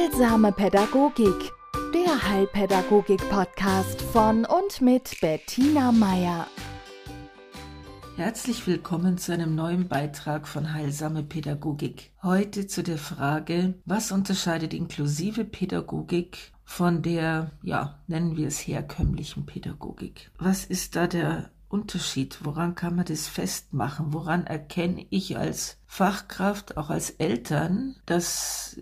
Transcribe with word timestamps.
Heilsame 0.00 0.50
Pädagogik, 0.50 1.52
der 1.92 2.28
Heilpädagogik-Podcast 2.30 4.00
von 4.00 4.46
und 4.46 4.80
mit 4.80 5.20
Bettina 5.20 5.92
Meier. 5.92 6.46
Herzlich 8.16 8.66
willkommen 8.66 9.18
zu 9.18 9.32
einem 9.34 9.54
neuen 9.54 9.88
Beitrag 9.88 10.48
von 10.48 10.72
Heilsame 10.72 11.22
Pädagogik. 11.22 12.12
Heute 12.22 12.66
zu 12.66 12.82
der 12.82 12.96
Frage, 12.96 13.74
was 13.84 14.10
unterscheidet 14.10 14.72
inklusive 14.72 15.44
Pädagogik 15.44 16.52
von 16.64 17.02
der, 17.02 17.50
ja, 17.62 17.98
nennen 18.06 18.38
wir 18.38 18.48
es 18.48 18.66
herkömmlichen 18.66 19.44
Pädagogik? 19.44 20.30
Was 20.38 20.64
ist 20.64 20.96
da 20.96 21.08
der 21.08 21.50
Unterschied? 21.68 22.38
Woran 22.42 22.74
kann 22.74 22.96
man 22.96 23.04
das 23.04 23.28
festmachen? 23.28 24.12
Woran 24.12 24.44
erkenne 24.46 25.06
ich 25.10 25.36
als 25.36 25.76
Fachkraft, 25.86 26.76
auch 26.76 26.90
als 26.90 27.10
Eltern, 27.10 27.96
dass 28.06 28.80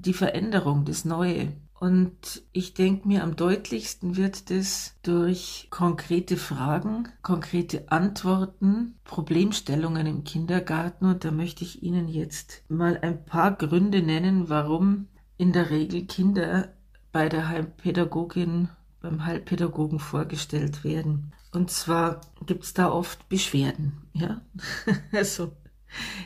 die 0.00 0.14
Veränderung, 0.14 0.84
das 0.84 1.04
Neue 1.04 1.52
und 1.80 2.42
ich 2.52 2.74
denke 2.74 3.08
mir, 3.08 3.24
am 3.24 3.36
deutlichsten 3.36 4.18
wird 4.18 4.50
das 4.50 4.96
durch 5.02 5.68
konkrete 5.70 6.36
Fragen, 6.36 7.08
konkrete 7.22 7.90
Antworten, 7.90 8.98
Problemstellungen 9.04 10.06
im 10.06 10.22
Kindergarten. 10.22 11.06
Und 11.06 11.24
da 11.24 11.30
möchte 11.30 11.64
ich 11.64 11.82
Ihnen 11.82 12.06
jetzt 12.06 12.64
mal 12.68 12.98
ein 13.00 13.24
paar 13.24 13.52
Gründe 13.52 14.02
nennen, 14.02 14.50
warum 14.50 15.08
in 15.38 15.54
der 15.54 15.70
Regel 15.70 16.04
Kinder 16.04 16.68
bei 17.12 17.30
der 17.30 17.48
Heilpädagogin, 17.48 18.68
beim 19.00 19.24
Heilpädagogen 19.24 20.00
vorgestellt 20.00 20.84
werden. 20.84 21.32
Und 21.50 21.70
zwar 21.70 22.20
gibt 22.44 22.64
es 22.64 22.74
da 22.74 22.92
oft 22.92 23.26
Beschwerden, 23.30 24.02
ja. 24.12 24.42
also 25.12 25.52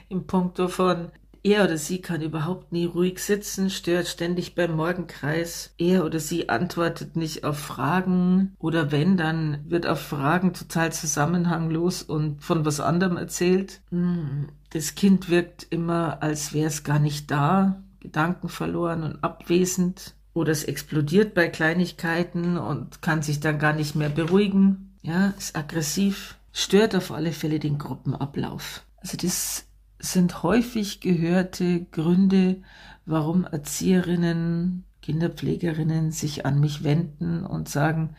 im 0.08 0.26
Punkto 0.26 0.66
von 0.66 1.12
er 1.44 1.64
oder 1.64 1.76
sie 1.76 2.00
kann 2.00 2.22
überhaupt 2.22 2.72
nie 2.72 2.86
ruhig 2.86 3.18
sitzen, 3.18 3.68
stört 3.68 4.08
ständig 4.08 4.54
beim 4.54 4.74
Morgenkreis. 4.76 5.74
Er 5.76 6.06
oder 6.06 6.18
sie 6.18 6.48
antwortet 6.48 7.16
nicht 7.16 7.44
auf 7.44 7.58
Fragen 7.58 8.54
oder 8.58 8.90
wenn, 8.90 9.18
dann 9.18 9.62
wird 9.68 9.86
auf 9.86 10.00
Fragen 10.00 10.54
total 10.54 10.92
zusammenhanglos 10.92 12.02
und 12.02 12.42
von 12.42 12.64
was 12.64 12.80
anderem 12.80 13.18
erzählt. 13.18 13.82
Hm, 13.90 14.48
das 14.70 14.94
Kind 14.94 15.28
wirkt 15.28 15.66
immer, 15.68 16.22
als 16.22 16.54
wäre 16.54 16.68
es 16.68 16.82
gar 16.82 16.98
nicht 16.98 17.30
da, 17.30 17.82
Gedanken 18.00 18.48
verloren 18.48 19.02
und 19.02 19.22
abwesend. 19.22 20.14
Oder 20.32 20.50
es 20.50 20.64
explodiert 20.64 21.34
bei 21.34 21.48
Kleinigkeiten 21.48 22.56
und 22.56 23.02
kann 23.02 23.22
sich 23.22 23.38
dann 23.38 23.58
gar 23.58 23.72
nicht 23.72 23.94
mehr 23.94 24.08
beruhigen. 24.08 24.96
Ja, 25.02 25.34
ist 25.38 25.54
aggressiv, 25.56 26.38
stört 26.52 26.96
auf 26.96 27.12
alle 27.12 27.32
Fälle 27.32 27.58
den 27.58 27.78
Gruppenablauf. 27.78 28.84
Also 28.96 29.16
das 29.18 29.66
sind 29.98 30.42
häufig 30.42 31.00
gehörte 31.00 31.84
Gründe, 31.84 32.62
warum 33.06 33.44
Erzieherinnen, 33.44 34.84
Kinderpflegerinnen 35.02 36.12
sich 36.12 36.46
an 36.46 36.60
mich 36.60 36.82
wenden 36.84 37.44
und 37.44 37.68
sagen, 37.68 38.16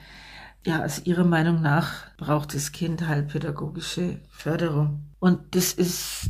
ja, 0.65 0.83
aus 0.83 1.05
ihrer 1.05 1.25
Meinung 1.25 1.61
nach 1.61 2.15
braucht 2.17 2.55
das 2.55 2.71
Kind 2.71 3.07
heilpädagogische 3.07 4.19
Förderung. 4.29 5.03
Und 5.19 5.55
das 5.55 5.73
ist 5.73 6.29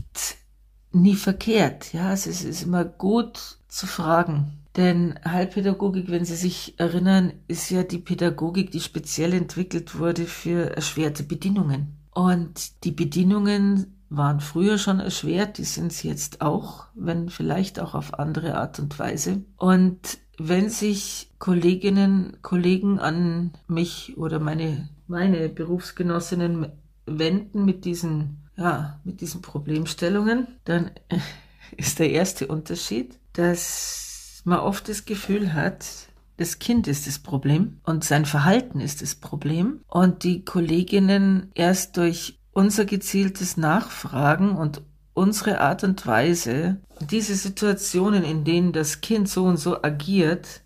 nie 0.92 1.16
verkehrt, 1.16 1.94
ja, 1.94 2.12
es 2.14 2.28
ist 2.28 2.64
immer 2.64 2.86
gut 2.86 3.60
zu 3.68 3.88
fragen. 3.88 4.60
Denn 4.76 5.18
Heilpädagogik, 5.24 6.10
wenn 6.10 6.26
Sie 6.26 6.36
sich 6.36 6.78
erinnern, 6.78 7.32
ist 7.48 7.70
ja 7.70 7.84
die 7.84 7.98
Pädagogik, 7.98 8.72
die 8.72 8.82
speziell 8.82 9.34
entwickelt 9.34 9.98
wurde 9.98 10.26
für 10.26 10.76
erschwerte 10.76 11.24
Bedingungen. 11.24 11.98
Und 12.14 12.84
die 12.84 12.92
Bedingungen 12.92 13.95
waren 14.18 14.40
früher 14.40 14.78
schon 14.78 15.00
erschwert, 15.00 15.58
die 15.58 15.64
sind 15.64 15.92
es 15.92 16.04
jetzt 16.04 16.42
auch, 16.42 16.86
wenn 16.96 17.30
vielleicht 17.30 17.80
auch 17.80 17.96
auf 17.96 18.14
andere 18.14 18.58
Art 18.58 18.80
und 18.80 18.98
Weise. 19.00 19.44
Und 19.58 20.18
wenn 20.38 20.70
sich 20.70 21.32
Kolleginnen, 21.40 22.38
Kollegen 22.42 23.00
an 23.00 23.54
mich 23.68 24.18
oder 24.18 24.40
meine, 24.40 24.90
meine 25.08 25.50
Berufsgenossinnen 25.50 26.68
wenden 27.06 27.66
mit 27.66 27.86
diesen, 27.86 28.44
ja, 28.58 29.00
mit 29.04 29.22
diesen 29.22 29.42
Problemstellungen, 29.42 30.48
dann 30.66 30.92
ist 31.78 32.00
der 32.00 32.12
erste 32.12 32.48
Unterschied, 32.48 33.18
dass 33.34 34.42
man 34.46 34.60
oft 34.60 34.90
das 34.90 35.06
Gefühl 35.06 35.54
hat, 35.54 35.86
das 36.38 36.60
Kind 36.60 36.88
ist 36.88 37.08
das 37.08 37.20
Problem 37.20 37.80
und 37.84 38.04
sein 38.04 38.26
Verhalten 38.26 38.82
ist 38.82 39.02
das 39.02 39.16
Problem 39.16 39.82
und 39.88 40.24
die 40.24 40.44
Kolleginnen 40.44 41.52
erst 41.56 41.96
durch 41.96 42.40
unser 42.56 42.86
gezieltes 42.86 43.58
Nachfragen 43.58 44.56
und 44.56 44.82
unsere 45.14 45.60
Art 45.60 45.84
und 45.84 46.08
Weise, 46.08 46.78
diese 47.12 47.36
Situationen, 47.36 48.24
in 48.24 48.44
denen 48.44 48.72
das 48.72 49.02
Kind 49.02 49.30
so 49.30 49.44
und 49.44 49.58
so 49.58 49.84
agiert, 49.84 50.62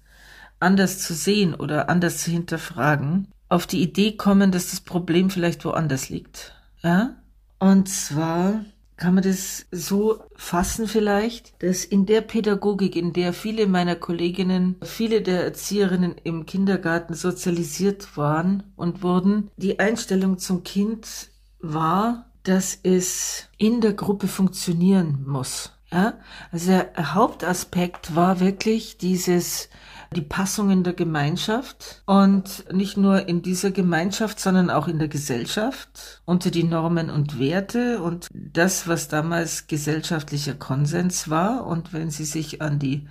anders 0.60 1.00
zu 1.00 1.14
sehen 1.14 1.56
oder 1.56 1.90
anders 1.90 2.20
zu 2.20 2.32
hinterfragen, 2.32 3.28
auf 3.50 3.66
die 3.66 3.82
Idee 3.82 4.16
kommen, 4.16 4.52
dass 4.52 4.70
das 4.70 4.82
Problem 4.82 5.32
vielleicht 5.32 5.66
woanders 5.66 6.10
liegt. 6.10 6.54
Ja? 6.84 7.16
Und 7.58 7.90
zwar 7.90 8.64
kann 8.96 9.16
man 9.16 9.24
das 9.24 9.66
so 9.72 10.22
fassen 10.36 10.88
vielleicht, 10.88 11.64
dass 11.64 11.86
in 11.86 12.06
der 12.06 12.22
Pädagogik, 12.22 12.96
in 12.96 13.14
der 13.14 13.34
viele 13.34 13.66
meiner 13.66 13.96
Kolleginnen, 13.96 14.76
viele 14.84 15.24
der 15.24 15.44
Erzieherinnen 15.44 16.16
im 16.24 16.46
Kindergarten 16.46 17.16
sozialisiert 17.16 18.16
waren 18.16 18.64
und 18.76 19.02
wurden, 19.02 19.50
die 19.58 19.80
Einstellung 19.80 20.38
zum 20.38 20.64
Kind 20.64 21.32
war, 21.60 22.26
dass 22.44 22.78
es 22.84 23.48
in 23.58 23.82
der 23.82 23.94
Gruppe 23.94 24.28
funktionieren 24.28 25.24
muss. 25.28 25.72
Ja, 25.92 26.14
also 26.52 26.72
der 26.72 27.16
Hauptaspekt 27.16 28.16
war 28.16 28.40
wirklich 28.40 28.98
dieses, 28.98 29.70
die 30.16 30.22
Passung 30.22 30.70
in 30.70 30.84
der 30.84 30.94
Gemeinschaft 30.94 32.04
und 32.06 32.72
nicht 32.72 32.96
nur 32.96 33.28
in 33.28 33.42
dieser 33.42 33.72
Gemeinschaft, 33.72 34.40
sondern 34.40 34.70
auch 34.70 34.88
in 34.88 35.00
der 35.00 35.08
Gesellschaft 35.08 36.22
unter 36.26 36.52
die 36.52 36.64
Normen 36.64 37.10
und 37.10 37.40
Werte 37.40 38.02
und 38.04 38.28
das, 38.32 38.88
was 38.88 39.08
damals 39.08 39.66
gesellschaftlicher 39.66 40.54
Konsens 40.54 41.30
war. 41.30 41.66
Und 41.66 41.92
wenn 41.92 42.12
Sie 42.12 42.26
sich 42.26 42.62
an 42.62 42.78
die 42.78 43.08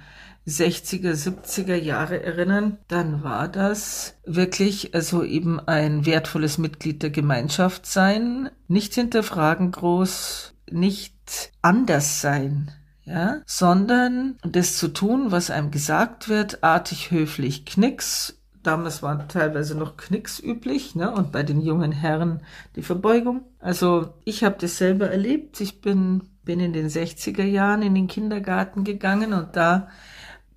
60er, 0.49 1.13
70er 1.13 1.75
Jahre 1.75 2.23
erinnern, 2.23 2.79
dann 2.89 3.23
war 3.23 3.49
das 3.49 4.15
wirklich 4.25 4.95
also 4.95 5.23
eben 5.23 5.61
ein 5.61 6.07
wertvolles 6.07 6.59
Mitglied 6.59 7.03
der 7.03 7.11
Gemeinschaft 7.11 7.87
sein, 7.87 8.51
nicht 8.67 8.95
hinterfragen 8.95 9.71
groß, 9.71 10.55
nicht 10.71 11.53
anders 11.63 12.21
sein, 12.21 12.71
ja, 13.05 13.41
sondern 13.47 14.37
das 14.43 14.77
zu 14.77 14.89
tun, 14.89 15.31
was 15.31 15.51
einem 15.51 15.71
gesagt 15.71 16.29
wird, 16.29 16.63
artig, 16.63 17.11
höflich, 17.11 17.65
knicks. 17.65 18.35
Damals 18.63 19.03
war 19.03 19.29
teilweise 19.29 19.79
noch 19.79 19.97
Knicks 19.97 20.41
üblich, 20.41 20.95
ne, 20.95 21.11
und 21.11 21.33
bei 21.33 21.43
den 21.43 21.61
jungen 21.61 21.93
Herren 21.93 22.43
die 22.77 22.83
Verbeugung. 22.83 23.43
Also 23.61 24.15
ich 24.25 24.45
habe 24.45 24.57
das 24.61 24.77
selber 24.77 25.09
erlebt. 25.09 25.61
Ich 25.61 25.81
bin 25.81 26.23
bin 26.49 26.61
in 26.61 26.73
den 26.73 26.89
60er 26.89 27.45
Jahren 27.45 27.83
in 27.83 27.95
den 27.95 28.09
Kindergarten 28.09 28.83
gegangen 28.83 29.35
und 29.35 29.55
da 29.55 29.89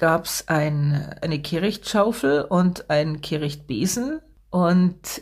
gab 0.02 0.26
es 0.26 0.48
ein, 0.48 1.16
eine 1.22 1.40
Kehrichtschaufel 1.40 2.42
und 2.42 2.90
ein 2.90 3.22
Kehrichtbesen. 3.22 4.20
Und 4.50 5.22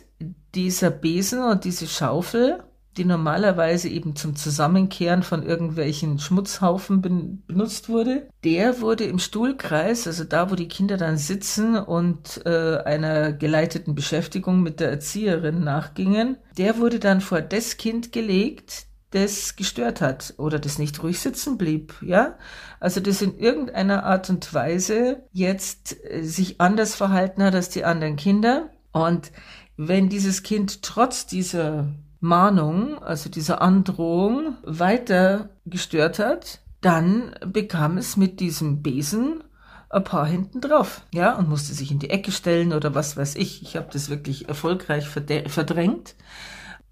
dieser 0.54 0.90
Besen 0.90 1.44
und 1.44 1.64
diese 1.64 1.86
Schaufel, 1.86 2.64
die 2.96 3.04
normalerweise 3.04 3.90
eben 3.90 4.16
zum 4.16 4.36
Zusammenkehren 4.36 5.22
von 5.22 5.42
irgendwelchen 5.42 6.18
Schmutzhaufen 6.18 7.02
ben 7.02 7.42
benutzt 7.46 7.90
wurde, 7.90 8.26
der 8.42 8.80
wurde 8.80 9.04
im 9.04 9.18
Stuhlkreis, 9.18 10.06
also 10.06 10.24
da, 10.24 10.50
wo 10.50 10.54
die 10.54 10.68
Kinder 10.68 10.96
dann 10.96 11.18
sitzen 11.18 11.76
und 11.76 12.40
äh, 12.46 12.78
einer 12.78 13.32
geleiteten 13.34 13.94
Beschäftigung 13.94 14.62
mit 14.62 14.80
der 14.80 14.90
Erzieherin 14.90 15.62
nachgingen, 15.62 16.38
der 16.56 16.78
wurde 16.78 17.00
dann 17.00 17.20
vor 17.20 17.42
das 17.42 17.76
Kind 17.76 18.12
gelegt, 18.12 18.86
das 19.10 19.56
gestört 19.56 20.00
hat 20.00 20.34
oder 20.36 20.58
das 20.58 20.78
nicht 20.78 21.02
ruhig 21.02 21.18
sitzen 21.18 21.58
blieb, 21.58 21.94
ja? 22.00 22.36
Also 22.78 23.00
das 23.00 23.22
in 23.22 23.38
irgendeiner 23.38 24.04
Art 24.04 24.30
und 24.30 24.52
Weise 24.54 25.22
jetzt 25.32 25.96
äh, 26.04 26.22
sich 26.22 26.60
anders 26.60 26.94
verhalten 26.94 27.42
hat 27.42 27.54
als 27.54 27.68
die 27.68 27.84
anderen 27.84 28.16
Kinder 28.16 28.70
und 28.92 29.32
wenn 29.76 30.08
dieses 30.08 30.42
Kind 30.42 30.82
trotz 30.82 31.26
dieser 31.26 31.88
Mahnung, 32.20 33.02
also 33.02 33.30
dieser 33.30 33.62
Androhung 33.62 34.58
weiter 34.62 35.50
gestört 35.64 36.18
hat, 36.18 36.60
dann 36.82 37.34
bekam 37.46 37.96
es 37.96 38.16
mit 38.16 38.40
diesem 38.40 38.82
Besen 38.82 39.42
ein 39.88 40.04
paar 40.04 40.26
hinten 40.26 40.60
drauf, 40.60 41.02
ja, 41.12 41.34
und 41.36 41.48
musste 41.48 41.74
sich 41.74 41.90
in 41.90 41.98
die 41.98 42.10
Ecke 42.10 42.30
stellen 42.30 42.72
oder 42.72 42.94
was 42.94 43.16
weiß 43.16 43.34
ich. 43.36 43.62
Ich 43.62 43.76
habe 43.76 43.88
das 43.92 44.08
wirklich 44.08 44.48
erfolgreich 44.48 45.08
verdrängt. 45.08 46.14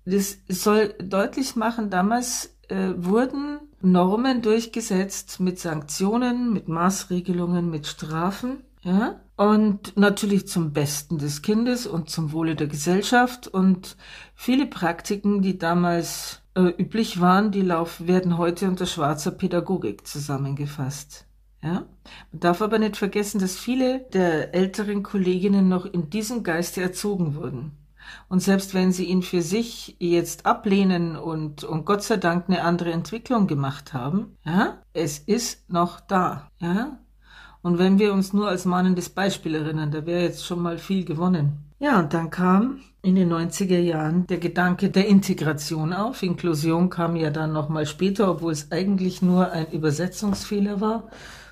Das 0.08 0.38
soll 0.48 0.94
deutlich 1.02 1.54
machen, 1.54 1.90
damals 1.90 2.56
äh, 2.68 2.94
wurden 2.96 3.60
Normen 3.82 4.40
durchgesetzt 4.40 5.38
mit 5.38 5.58
Sanktionen, 5.58 6.52
mit 6.52 6.66
Maßregelungen, 6.66 7.68
mit 7.68 7.86
Strafen, 7.86 8.64
ja, 8.82 9.20
und 9.36 9.96
natürlich 9.96 10.48
zum 10.48 10.72
Besten 10.72 11.18
des 11.18 11.42
Kindes 11.42 11.86
und 11.86 12.08
zum 12.08 12.32
Wohle 12.32 12.56
der 12.56 12.68
Gesellschaft 12.68 13.48
und 13.48 13.96
viele 14.34 14.66
Praktiken, 14.66 15.42
die 15.42 15.58
damals 15.58 16.42
äh, 16.54 16.72
üblich 16.78 17.20
waren, 17.20 17.50
die 17.50 17.60
lauf, 17.60 18.06
werden 18.06 18.38
heute 18.38 18.66
unter 18.66 18.86
schwarzer 18.86 19.30
Pädagogik 19.30 20.06
zusammengefasst. 20.06 21.26
Ja? 21.62 21.86
Man 22.32 22.40
darf 22.40 22.62
aber 22.62 22.78
nicht 22.78 22.96
vergessen, 22.96 23.40
dass 23.40 23.56
viele 23.56 24.06
der 24.12 24.54
älteren 24.54 25.02
Kolleginnen 25.02 25.68
noch 25.68 25.84
in 25.84 26.08
diesem 26.08 26.42
Geiste 26.44 26.80
erzogen 26.80 27.34
wurden. 27.34 27.72
Und 28.28 28.40
selbst 28.40 28.74
wenn 28.74 28.92
sie 28.92 29.04
ihn 29.04 29.22
für 29.22 29.42
sich 29.42 29.96
jetzt 29.98 30.46
ablehnen 30.46 31.16
und, 31.16 31.64
und 31.64 31.84
Gott 31.84 32.02
sei 32.02 32.16
Dank 32.16 32.44
eine 32.48 32.62
andere 32.62 32.92
Entwicklung 32.92 33.46
gemacht 33.46 33.92
haben, 33.92 34.36
ja, 34.44 34.78
es 34.92 35.18
ist 35.18 35.70
noch 35.70 36.00
da, 36.00 36.50
ja. 36.58 36.98
Und 37.60 37.78
wenn 37.78 37.98
wir 37.98 38.12
uns 38.12 38.32
nur 38.32 38.48
als 38.48 38.64
mahnendes 38.64 39.08
Beispiel 39.08 39.54
erinnern, 39.54 39.90
da 39.90 40.06
wäre 40.06 40.22
jetzt 40.22 40.46
schon 40.46 40.62
mal 40.62 40.78
viel 40.78 41.04
gewonnen. 41.04 41.64
Ja, 41.80 41.98
und 42.00 42.14
dann 42.14 42.30
kam 42.30 42.80
in 43.02 43.14
den 43.14 43.32
90er 43.32 43.78
Jahren 43.78 44.26
der 44.26 44.38
Gedanke 44.38 44.90
der 44.90 45.06
Integration 45.06 45.92
auf. 45.92 46.22
Inklusion 46.22 46.90
kam 46.90 47.16
ja 47.16 47.30
dann 47.30 47.52
nochmal 47.52 47.86
später, 47.86 48.30
obwohl 48.30 48.52
es 48.52 48.72
eigentlich 48.72 49.22
nur 49.22 49.50
ein 49.52 49.70
Übersetzungsfehler 49.70 50.80
war 50.80 51.04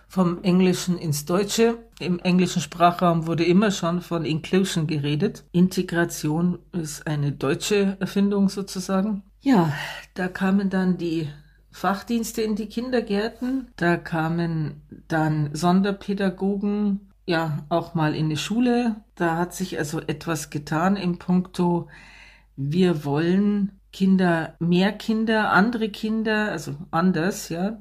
vom 0.08 0.42
Englischen 0.42 0.98
ins 0.98 1.24
Deutsche. 1.24 1.78
Im 1.98 2.18
englischen 2.18 2.62
Sprachraum 2.62 3.26
wurde 3.26 3.44
immer 3.44 3.70
schon 3.70 4.00
von 4.00 4.24
Inclusion 4.24 4.86
geredet. 4.86 5.44
Integration 5.52 6.58
ist 6.72 7.06
eine 7.06 7.32
deutsche 7.32 7.96
Erfindung 8.00 8.48
sozusagen. 8.48 9.22
Ja, 9.40 9.72
da 10.14 10.28
kamen 10.28 10.70
dann 10.70 10.98
die 10.98 11.28
Fachdienste 11.70 12.40
in 12.42 12.56
die 12.56 12.68
Kindergärten, 12.68 13.68
da 13.76 13.96
kamen 13.98 14.82
dann 15.08 15.50
Sonderpädagogen, 15.52 17.12
ja, 17.26 17.58
auch 17.68 17.94
mal 17.94 18.14
in 18.14 18.30
die 18.30 18.38
Schule. 18.38 18.96
Da 19.14 19.36
hat 19.36 19.52
sich 19.52 19.78
also 19.78 20.00
etwas 20.00 20.48
getan 20.48 20.96
im 20.96 21.18
Punkto, 21.18 21.88
wir 22.56 23.04
wollen 23.04 23.72
Kinder, 23.92 24.54
mehr 24.58 24.92
Kinder, 24.92 25.52
andere 25.52 25.90
Kinder, 25.90 26.50
also 26.50 26.74
anders, 26.90 27.50
ja, 27.50 27.78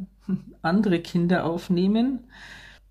andere 0.62 1.00
Kinder 1.00 1.46
aufnehmen. 1.46 2.28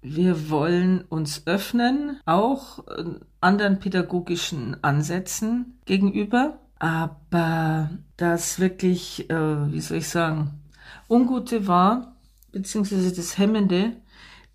Wir 0.02 0.50
wollen 0.50 1.02
uns 1.02 1.46
öffnen, 1.46 2.20
auch 2.26 2.86
äh, 2.88 3.04
anderen 3.40 3.78
pädagogischen 3.78 4.82
Ansätzen 4.82 5.78
gegenüber. 5.86 6.58
Aber 6.78 7.90
das 8.16 8.60
wirklich, 8.60 9.30
äh, 9.30 9.72
wie 9.72 9.80
soll 9.80 9.98
ich 9.98 10.08
sagen, 10.08 10.60
Ungute 11.08 11.66
war, 11.66 12.16
beziehungsweise 12.52 13.14
das 13.14 13.38
Hemmende, 13.38 13.92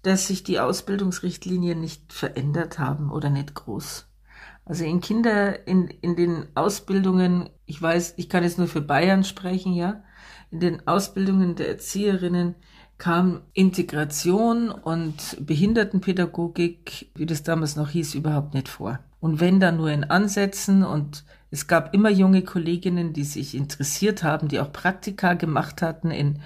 dass 0.03 0.27
sich 0.27 0.43
die 0.43 0.59
Ausbildungsrichtlinien 0.59 1.79
nicht 1.79 2.13
verändert 2.13 2.79
haben 2.79 3.11
oder 3.11 3.29
nicht 3.29 3.53
groß. 3.55 4.07
Also 4.65 4.85
in 4.85 5.01
Kinder, 5.01 5.67
in, 5.67 5.87
in 5.87 6.15
den 6.15 6.45
Ausbildungen, 6.55 7.49
ich 7.65 7.81
weiß, 7.81 8.13
ich 8.17 8.29
kann 8.29 8.43
jetzt 8.43 8.59
nur 8.59 8.67
für 8.67 8.81
Bayern 8.81 9.23
sprechen, 9.23 9.73
ja, 9.73 10.03
in 10.51 10.59
den 10.59 10.87
Ausbildungen 10.87 11.55
der 11.55 11.69
Erzieherinnen 11.69 12.55
kam 12.97 13.41
Integration 13.53 14.69
und 14.69 15.37
Behindertenpädagogik, 15.39 17.11
wie 17.15 17.25
das 17.25 17.43
damals 17.43 17.75
noch 17.75 17.89
hieß, 17.89 18.15
überhaupt 18.15 18.53
nicht 18.53 18.67
vor. 18.67 18.99
Und 19.21 19.39
wenn 19.39 19.59
dann 19.59 19.77
nur 19.77 19.89
in 19.89 20.03
Ansätzen 20.03 20.83
und 20.83 21.23
es 21.51 21.67
gab 21.67 21.93
immer 21.93 22.09
junge 22.09 22.43
Kolleginnen, 22.43 23.13
die 23.13 23.23
sich 23.23 23.55
interessiert 23.55 24.23
haben, 24.23 24.47
die 24.49 24.59
auch 24.59 24.71
Praktika 24.71 25.33
gemacht 25.33 25.81
hatten 25.81 26.11
in 26.11 26.39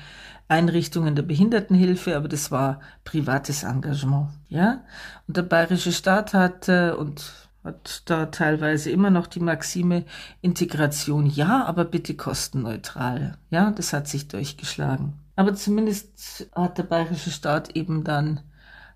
Einrichtungen 0.48 1.16
der 1.16 1.24
Behindertenhilfe, 1.24 2.16
aber 2.16 2.28
das 2.28 2.52
war 2.52 2.82
privates 3.04 3.64
Engagement, 3.64 4.30
ja. 4.50 4.84
Und 5.28 5.38
der 5.38 5.44
bayerische 5.44 5.92
Staat 5.92 6.34
hat 6.34 6.70
und 6.70 7.43
hat 7.64 8.04
da 8.06 8.28
teilweise 8.28 8.92
immer 8.92 9.10
noch 9.10 9.28
die 9.28 9.40
Maxime 9.40 10.06
Integration 10.42 11.26
ja, 11.26 11.66
aber 11.66 11.86
bitte 11.86 12.16
kostenneutral. 12.16 13.38
Ja, 13.50 13.72
das 13.72 13.94
hat 13.94 14.08
sich 14.08 14.28
durchgeschlagen. 14.28 15.14
Aber 15.36 15.56
zumindest 15.56 16.50
hat 16.54 16.78
der 16.78 16.84
bayerische 16.84 17.32
Staat 17.32 17.76
eben 17.76 18.04
dann 18.04 18.42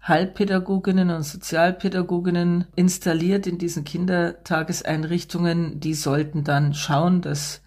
Heilpädagoginnen 0.07 1.09
und 1.09 1.23
Sozialpädagoginnen 1.23 2.65
installiert 2.75 3.47
in 3.47 3.57
diesen 3.57 3.83
Kindertageseinrichtungen. 3.83 5.79
Die 5.79 5.93
sollten 5.93 6.43
dann 6.43 6.73
schauen, 6.73 7.21
dass 7.21 7.61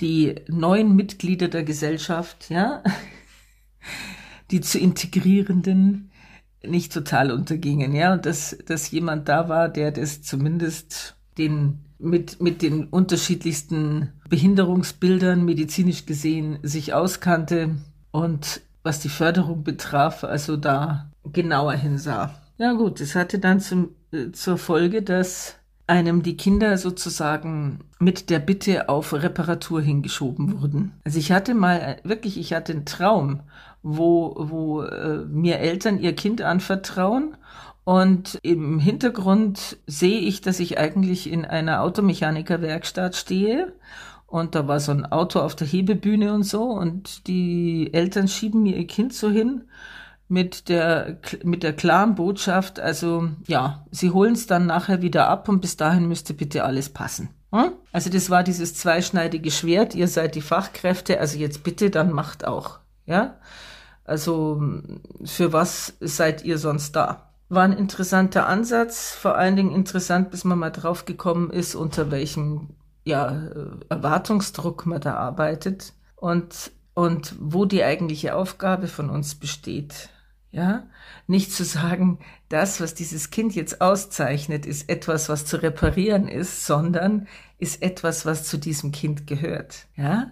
die 0.00 0.36
neuen 0.48 0.94
Mitglieder 0.94 1.48
der 1.48 1.64
Gesellschaft, 1.64 2.50
ja, 2.50 2.82
die 4.50 4.60
zu 4.60 4.78
integrierenden, 4.78 6.10
nicht 6.68 6.92
total 6.92 7.30
untergingen, 7.30 7.94
ja, 7.94 8.12
und 8.12 8.26
dass, 8.26 8.56
dass 8.66 8.90
jemand 8.90 9.28
da 9.28 9.48
war, 9.48 9.68
der 9.68 9.92
das 9.92 10.22
zumindest 10.22 11.16
den 11.38 11.80
mit, 11.98 12.40
mit 12.40 12.62
den 12.62 12.84
unterschiedlichsten 12.86 14.12
Behinderungsbildern 14.28 15.44
medizinisch 15.44 16.06
gesehen 16.06 16.58
sich 16.62 16.92
auskannte 16.92 17.76
und 18.10 18.60
was 18.82 19.00
die 19.00 19.08
Förderung 19.08 19.64
betraf, 19.64 20.24
also 20.24 20.56
da 20.56 21.10
genauer 21.32 21.72
hinsah. 21.72 22.34
Ja 22.58 22.72
gut, 22.74 23.00
es 23.00 23.14
hatte 23.14 23.38
dann 23.38 23.60
zum, 23.60 23.90
äh, 24.12 24.30
zur 24.32 24.58
Folge, 24.58 25.02
dass 25.02 25.56
einem 25.86 26.22
die 26.22 26.36
Kinder 26.36 26.78
sozusagen 26.78 27.80
mit 27.98 28.30
der 28.30 28.38
Bitte 28.38 28.88
auf 28.88 29.12
Reparatur 29.12 29.82
hingeschoben 29.82 30.60
wurden. 30.60 30.92
Also 31.04 31.18
ich 31.18 31.32
hatte 31.32 31.54
mal 31.54 31.76
äh, 32.04 32.08
wirklich, 32.08 32.38
ich 32.38 32.52
hatte 32.52 32.72
einen 32.72 32.86
Traum, 32.86 33.40
wo, 33.84 34.34
wo 34.38 34.82
äh, 34.82 35.26
mir 35.26 35.58
Eltern 35.58 36.00
ihr 36.00 36.16
Kind 36.16 36.40
anvertrauen 36.40 37.36
und 37.84 38.38
im 38.42 38.80
Hintergrund 38.80 39.76
sehe 39.86 40.20
ich, 40.20 40.40
dass 40.40 40.58
ich 40.58 40.78
eigentlich 40.78 41.30
in 41.30 41.44
einer 41.44 41.82
Automechanikerwerkstatt 41.82 43.14
stehe 43.14 43.74
und 44.26 44.54
da 44.54 44.66
war 44.66 44.80
so 44.80 44.90
ein 44.90 45.04
Auto 45.04 45.38
auf 45.40 45.54
der 45.54 45.66
Hebebühne 45.66 46.32
und 46.32 46.44
so 46.44 46.62
und 46.64 47.26
die 47.26 47.92
Eltern 47.92 48.26
schieben 48.26 48.62
mir 48.62 48.76
ihr 48.76 48.86
Kind 48.86 49.12
so 49.12 49.30
hin 49.30 49.64
mit 50.28 50.70
der, 50.70 51.18
mit 51.42 51.62
der 51.62 51.74
klaren 51.74 52.14
Botschaft, 52.14 52.80
also 52.80 53.28
ja, 53.46 53.84
sie 53.90 54.10
holen 54.10 54.32
es 54.32 54.46
dann 54.46 54.64
nachher 54.64 55.02
wieder 55.02 55.28
ab 55.28 55.50
und 55.50 55.60
bis 55.60 55.76
dahin 55.76 56.08
müsste 56.08 56.32
bitte 56.32 56.64
alles 56.64 56.88
passen. 56.88 57.28
Hm? 57.52 57.72
Also 57.92 58.08
das 58.08 58.30
war 58.30 58.42
dieses 58.42 58.74
zweischneidige 58.74 59.50
Schwert, 59.50 59.94
ihr 59.94 60.08
seid 60.08 60.36
die 60.36 60.40
Fachkräfte, 60.40 61.20
also 61.20 61.36
jetzt 61.36 61.62
bitte, 61.62 61.90
dann 61.90 62.12
macht 62.12 62.46
auch. 62.46 62.78
Ja, 63.04 63.36
also 64.04 64.62
für 65.24 65.52
was 65.52 65.94
seid 66.00 66.44
ihr 66.44 66.58
sonst 66.58 66.94
da? 66.94 67.30
War 67.48 67.64
ein 67.64 67.72
interessanter 67.72 68.46
Ansatz, 68.46 69.12
vor 69.12 69.36
allen 69.36 69.56
Dingen 69.56 69.74
interessant, 69.74 70.30
bis 70.30 70.44
man 70.44 70.58
mal 70.58 70.70
drauf 70.70 71.04
gekommen 71.04 71.50
ist, 71.50 71.74
unter 71.74 72.10
welchem 72.10 72.70
ja, 73.04 73.48
Erwartungsdruck 73.88 74.86
man 74.86 75.00
da 75.00 75.14
arbeitet 75.14 75.92
und, 76.16 76.72
und 76.94 77.34
wo 77.38 77.64
die 77.64 77.84
eigentliche 77.84 78.34
Aufgabe 78.34 78.88
von 78.88 79.10
uns 79.10 79.34
besteht. 79.34 80.10
Ja, 80.50 80.86
nicht 81.26 81.52
zu 81.52 81.64
sagen, 81.64 82.20
das, 82.48 82.80
was 82.80 82.94
dieses 82.94 83.30
Kind 83.30 83.56
jetzt 83.56 83.80
auszeichnet, 83.80 84.66
ist 84.66 84.88
etwas, 84.88 85.28
was 85.28 85.44
zu 85.46 85.60
reparieren 85.60 86.28
ist, 86.28 86.64
sondern 86.64 87.26
ist 87.58 87.82
etwas, 87.82 88.24
was 88.24 88.44
zu 88.44 88.56
diesem 88.56 88.92
Kind 88.92 89.26
gehört. 89.26 89.86
Ja, 89.96 90.30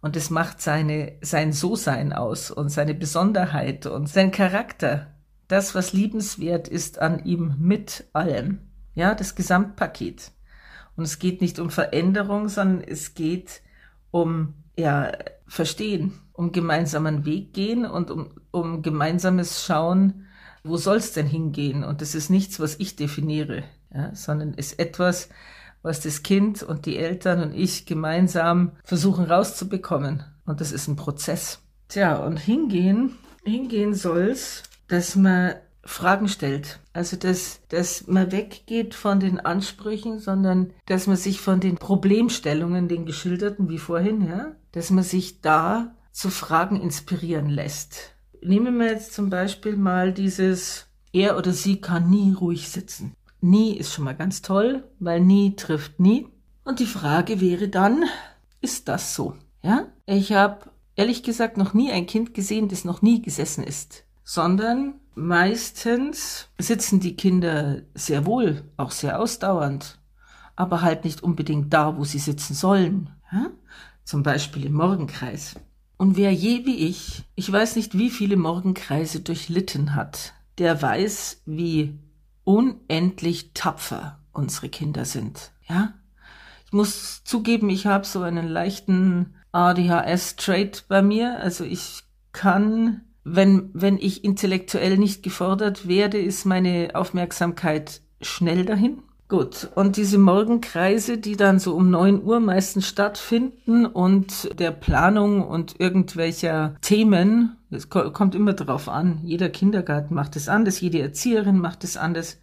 und 0.00 0.16
es 0.16 0.30
macht 0.30 0.60
seine, 0.60 1.18
sein 1.22 1.52
So-Sein 1.52 2.12
aus 2.12 2.50
und 2.50 2.70
seine 2.70 2.94
Besonderheit 2.94 3.86
und 3.86 4.08
sein 4.08 4.30
Charakter. 4.30 5.14
Das, 5.48 5.74
was 5.74 5.92
liebenswert 5.92 6.68
ist 6.68 6.98
an 6.98 7.24
ihm 7.24 7.54
mit 7.58 8.04
allem. 8.12 8.60
Ja, 8.94 9.14
das 9.14 9.34
Gesamtpaket. 9.34 10.32
Und 10.96 11.04
es 11.04 11.18
geht 11.18 11.40
nicht 11.40 11.58
um 11.58 11.70
Veränderung, 11.70 12.48
sondern 12.48 12.82
es 12.82 13.14
geht 13.14 13.62
um, 14.10 14.54
ja, 14.76 15.12
Verstehen, 15.46 16.12
um 16.32 16.52
gemeinsamen 16.52 17.24
Weg 17.24 17.54
gehen 17.54 17.86
und 17.86 18.10
um, 18.10 18.30
um 18.50 18.82
gemeinsames 18.82 19.64
Schauen, 19.64 20.26
wo 20.64 20.76
soll's 20.76 21.12
denn 21.12 21.26
hingehen? 21.26 21.84
Und 21.84 22.00
das 22.02 22.14
ist 22.14 22.30
nichts, 22.30 22.60
was 22.60 22.78
ich 22.78 22.96
definiere, 22.96 23.64
ja, 23.94 24.14
sondern 24.14 24.54
ist 24.54 24.78
etwas, 24.78 25.28
was 25.82 26.00
das 26.00 26.22
Kind 26.22 26.62
und 26.62 26.86
die 26.86 26.96
Eltern 26.96 27.42
und 27.42 27.54
ich 27.54 27.86
gemeinsam 27.86 28.72
versuchen 28.84 29.24
rauszubekommen. 29.24 30.24
Und 30.44 30.60
das 30.60 30.72
ist 30.72 30.88
ein 30.88 30.96
Prozess. 30.96 31.60
Tja, 31.88 32.16
und 32.16 32.38
hingehen, 32.38 33.16
hingehen 33.44 33.94
soll's, 33.94 34.62
dass 34.88 35.16
man 35.16 35.54
Fragen 35.84 36.28
stellt. 36.28 36.80
Also, 36.92 37.16
dass, 37.16 37.60
dass 37.68 38.06
man 38.06 38.30
weggeht 38.30 38.94
von 38.94 39.20
den 39.20 39.40
Ansprüchen, 39.40 40.18
sondern 40.18 40.72
dass 40.86 41.06
man 41.06 41.16
sich 41.16 41.40
von 41.40 41.60
den 41.60 41.76
Problemstellungen, 41.76 42.88
den 42.88 43.06
geschilderten 43.06 43.68
wie 43.68 43.78
vorhin, 43.78 44.26
ja, 44.26 44.52
dass 44.72 44.90
man 44.90 45.04
sich 45.04 45.40
da 45.40 45.94
zu 46.12 46.30
Fragen 46.30 46.80
inspirieren 46.80 47.48
lässt. 47.48 48.14
Nehmen 48.42 48.78
wir 48.78 48.86
jetzt 48.86 49.14
zum 49.14 49.30
Beispiel 49.30 49.76
mal 49.76 50.12
dieses, 50.12 50.86
er 51.12 51.38
oder 51.38 51.52
sie 51.52 51.80
kann 51.80 52.10
nie 52.10 52.32
ruhig 52.32 52.68
sitzen. 52.68 53.14
Nie 53.40 53.76
ist 53.76 53.92
schon 53.92 54.04
mal 54.04 54.16
ganz 54.16 54.42
toll, 54.42 54.84
weil 54.98 55.20
nie 55.20 55.54
trifft 55.54 56.00
nie. 56.00 56.28
Und 56.64 56.80
die 56.80 56.86
Frage 56.86 57.40
wäre 57.40 57.68
dann, 57.68 58.04
ist 58.60 58.88
das 58.88 59.14
so? 59.14 59.36
Ja? 59.62 59.86
Ich 60.06 60.32
habe 60.32 60.70
ehrlich 60.96 61.22
gesagt 61.22 61.56
noch 61.56 61.74
nie 61.74 61.92
ein 61.92 62.06
Kind 62.06 62.34
gesehen, 62.34 62.68
das 62.68 62.84
noch 62.84 63.02
nie 63.02 63.22
gesessen 63.22 63.62
ist, 63.62 64.04
sondern 64.24 64.94
meistens 65.14 66.48
sitzen 66.58 67.00
die 67.00 67.16
Kinder 67.16 67.82
sehr 67.94 68.26
wohl, 68.26 68.64
auch 68.76 68.90
sehr 68.90 69.20
ausdauernd, 69.20 69.98
aber 70.56 70.82
halt 70.82 71.04
nicht 71.04 71.22
unbedingt 71.22 71.72
da, 71.72 71.96
wo 71.96 72.04
sie 72.04 72.18
sitzen 72.18 72.54
sollen. 72.54 73.10
Ja? 73.32 73.50
Zum 74.04 74.22
Beispiel 74.22 74.66
im 74.66 74.74
Morgenkreis. 74.74 75.54
Und 75.96 76.16
wer 76.16 76.32
je 76.32 76.64
wie 76.66 76.86
ich, 76.88 77.24
ich 77.34 77.50
weiß 77.50 77.76
nicht, 77.76 77.96
wie 77.96 78.10
viele 78.10 78.36
Morgenkreise 78.36 79.20
durchlitten 79.20 79.94
hat, 79.94 80.34
der 80.58 80.80
weiß, 80.80 81.42
wie 81.46 81.98
unendlich 82.48 83.52
tapfer 83.52 84.20
unsere 84.32 84.70
Kinder 84.70 85.04
sind. 85.04 85.52
Ja? 85.68 85.92
Ich 86.64 86.72
muss 86.72 87.22
zugeben, 87.22 87.68
ich 87.68 87.86
habe 87.86 88.06
so 88.06 88.22
einen 88.22 88.48
leichten 88.48 89.34
ADHS-Trait 89.52 90.86
bei 90.88 91.02
mir. 91.02 91.40
Also 91.40 91.64
ich 91.64 92.04
kann, 92.32 93.02
wenn, 93.22 93.68
wenn 93.74 93.98
ich 93.98 94.24
intellektuell 94.24 94.96
nicht 94.96 95.22
gefordert 95.22 95.88
werde, 95.88 96.18
ist 96.18 96.46
meine 96.46 96.92
Aufmerksamkeit 96.94 98.00
schnell 98.22 98.64
dahin. 98.64 99.02
Gut, 99.28 99.68
und 99.74 99.98
diese 99.98 100.16
Morgenkreise, 100.16 101.18
die 101.18 101.36
dann 101.36 101.58
so 101.58 101.74
um 101.74 101.90
neun 101.90 102.24
Uhr 102.24 102.40
meistens 102.40 102.88
stattfinden 102.88 103.84
und 103.84 104.58
der 104.58 104.70
Planung 104.70 105.46
und 105.46 105.78
irgendwelcher 105.78 106.76
Themen, 106.80 107.58
es 107.70 107.90
kommt 107.90 108.34
immer 108.34 108.54
drauf 108.54 108.88
an, 108.88 109.20
jeder 109.24 109.50
Kindergarten 109.50 110.14
macht 110.14 110.34
es 110.36 110.48
anders, 110.48 110.80
jede 110.80 111.02
Erzieherin 111.02 111.58
macht 111.58 111.84
es 111.84 111.98
anders, 111.98 112.38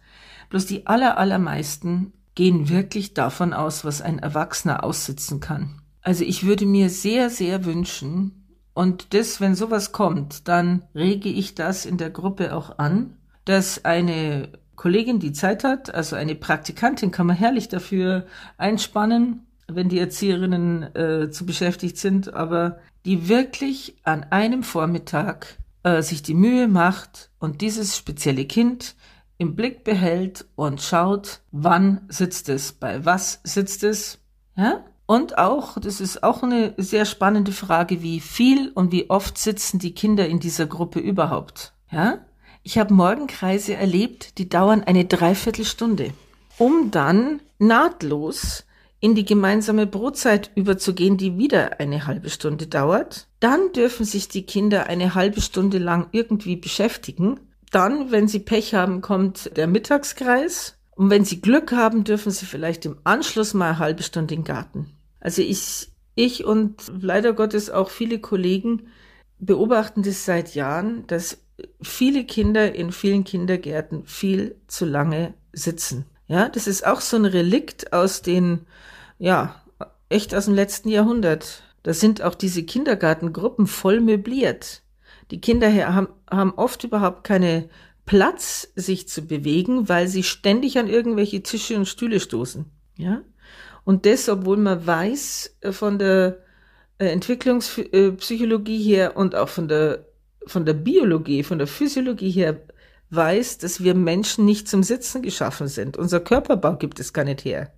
bloß 0.48 0.66
die 0.66 0.86
aller, 0.86 1.18
allermeisten 1.18 2.12
gehen 2.36 2.68
wirklich 2.68 3.14
davon 3.14 3.52
aus, 3.52 3.84
was 3.84 4.00
ein 4.00 4.20
Erwachsener 4.20 4.84
aussitzen 4.84 5.40
kann. 5.40 5.80
Also 6.02 6.22
ich 6.22 6.46
würde 6.46 6.66
mir 6.66 6.88
sehr, 6.88 7.30
sehr 7.30 7.64
wünschen, 7.64 8.42
und 8.74 9.14
das, 9.14 9.40
wenn 9.40 9.54
sowas 9.54 9.90
kommt, 9.90 10.48
dann 10.48 10.84
rege 10.94 11.30
ich 11.30 11.54
das 11.54 11.86
in 11.86 11.96
der 11.96 12.10
Gruppe 12.10 12.54
auch 12.54 12.78
an, 12.78 13.16
dass 13.46 13.86
eine 13.86 14.50
Kollegin, 14.76 15.18
die 15.18 15.32
Zeit 15.32 15.64
hat, 15.64 15.94
also 15.94 16.16
eine 16.16 16.34
Praktikantin, 16.34 17.10
kann 17.10 17.26
man 17.26 17.36
herrlich 17.36 17.68
dafür 17.68 18.26
einspannen, 18.58 19.46
wenn 19.68 19.88
die 19.88 19.98
Erzieherinnen 19.98 20.94
äh, 20.94 21.30
zu 21.30 21.44
beschäftigt 21.44 21.98
sind, 21.98 22.32
aber 22.32 22.78
die 23.04 23.28
wirklich 23.28 23.96
an 24.04 24.24
einem 24.30 24.62
Vormittag 24.62 25.58
äh, 25.82 26.02
sich 26.02 26.22
die 26.22 26.34
Mühe 26.34 26.68
macht 26.68 27.30
und 27.38 27.60
dieses 27.60 27.96
spezielle 27.96 28.44
Kind 28.44 28.94
im 29.38 29.54
Blick 29.54 29.84
behält 29.84 30.46
und 30.54 30.80
schaut, 30.80 31.40
wann 31.52 32.02
sitzt 32.08 32.48
es, 32.48 32.72
bei 32.72 33.04
was 33.04 33.40
sitzt 33.44 33.84
es, 33.84 34.18
ja? 34.56 34.84
Und 35.08 35.38
auch, 35.38 35.78
das 35.78 36.00
ist 36.00 36.24
auch 36.24 36.42
eine 36.42 36.74
sehr 36.78 37.04
spannende 37.04 37.52
Frage, 37.52 38.02
wie 38.02 38.18
viel 38.18 38.72
und 38.74 38.90
wie 38.90 39.08
oft 39.08 39.38
sitzen 39.38 39.78
die 39.78 39.94
Kinder 39.94 40.26
in 40.26 40.40
dieser 40.40 40.66
Gruppe 40.66 40.98
überhaupt, 40.98 41.74
ja? 41.90 42.25
Ich 42.66 42.78
habe 42.78 42.92
Morgenkreise 42.92 43.74
erlebt, 43.74 44.38
die 44.38 44.48
dauern 44.48 44.82
eine 44.82 45.04
Dreiviertelstunde, 45.04 46.12
um 46.58 46.90
dann 46.90 47.40
nahtlos 47.60 48.64
in 48.98 49.14
die 49.14 49.24
gemeinsame 49.24 49.86
Brotzeit 49.86 50.50
überzugehen, 50.56 51.16
die 51.16 51.38
wieder 51.38 51.78
eine 51.78 52.08
halbe 52.08 52.28
Stunde 52.28 52.66
dauert. 52.66 53.28
Dann 53.38 53.72
dürfen 53.72 54.04
sich 54.04 54.26
die 54.26 54.46
Kinder 54.46 54.88
eine 54.88 55.14
halbe 55.14 55.40
Stunde 55.42 55.78
lang 55.78 56.08
irgendwie 56.10 56.56
beschäftigen. 56.56 57.38
Dann, 57.70 58.10
wenn 58.10 58.26
sie 58.26 58.40
Pech 58.40 58.74
haben, 58.74 59.00
kommt 59.00 59.56
der 59.56 59.68
Mittagskreis. 59.68 60.76
Und 60.96 61.08
wenn 61.08 61.24
sie 61.24 61.40
Glück 61.40 61.70
haben, 61.70 62.02
dürfen 62.02 62.32
sie 62.32 62.46
vielleicht 62.46 62.84
im 62.84 62.98
Anschluss 63.04 63.54
mal 63.54 63.68
eine 63.68 63.78
halbe 63.78 64.02
Stunde 64.02 64.34
in 64.34 64.40
den 64.40 64.44
Garten. 64.44 64.90
Also 65.20 65.40
ich, 65.40 65.92
ich 66.16 66.44
und 66.44 66.90
leider 67.00 67.32
Gottes 67.32 67.70
auch 67.70 67.90
viele 67.90 68.18
Kollegen 68.18 68.88
beobachten 69.38 70.02
das 70.02 70.24
seit 70.24 70.56
Jahren, 70.56 71.06
dass 71.06 71.45
viele 71.80 72.24
Kinder 72.24 72.74
in 72.74 72.92
vielen 72.92 73.24
Kindergärten 73.24 74.04
viel 74.06 74.56
zu 74.66 74.84
lange 74.84 75.34
sitzen. 75.52 76.06
Ja, 76.28 76.48
das 76.48 76.66
ist 76.66 76.86
auch 76.86 77.00
so 77.00 77.16
ein 77.16 77.24
Relikt 77.24 77.92
aus 77.92 78.22
den, 78.22 78.66
ja, 79.18 79.62
echt 80.08 80.34
aus 80.34 80.46
dem 80.46 80.54
letzten 80.54 80.88
Jahrhundert. 80.88 81.62
Da 81.82 81.94
sind 81.94 82.22
auch 82.22 82.34
diese 82.34 82.64
Kindergartengruppen 82.64 83.66
voll 83.66 84.00
möbliert. 84.00 84.82
Die 85.30 85.40
Kinder 85.40 85.72
haben, 85.72 86.08
haben 86.30 86.54
oft 86.54 86.84
überhaupt 86.84 87.24
keine 87.24 87.68
Platz, 88.06 88.68
sich 88.76 89.08
zu 89.08 89.22
bewegen, 89.22 89.88
weil 89.88 90.08
sie 90.08 90.22
ständig 90.22 90.78
an 90.78 90.88
irgendwelche 90.88 91.42
Tische 91.42 91.76
und 91.76 91.86
Stühle 91.86 92.20
stoßen. 92.20 92.66
Ja? 92.96 93.22
Und 93.84 94.06
das, 94.06 94.28
obwohl 94.28 94.56
man 94.56 94.86
weiß 94.86 95.56
äh, 95.60 95.72
von 95.72 95.98
der 95.98 96.38
äh, 96.98 97.06
Entwicklungspsychologie 97.06 98.82
her 98.82 99.16
und 99.16 99.34
auch 99.34 99.48
von 99.48 99.68
der 99.68 100.06
von 100.46 100.64
der 100.64 100.74
Biologie, 100.74 101.42
von 101.42 101.58
der 101.58 101.66
Physiologie 101.66 102.30
her 102.30 102.60
weiß, 103.10 103.58
dass 103.58 103.82
wir 103.82 103.94
Menschen 103.94 104.44
nicht 104.44 104.68
zum 104.68 104.82
Sitzen 104.82 105.22
geschaffen 105.22 105.68
sind. 105.68 105.96
Unser 105.96 106.20
Körperbau 106.20 106.76
gibt 106.76 107.00
es 107.00 107.12
gar 107.12 107.24
nicht 107.24 107.44
her. 107.44 107.72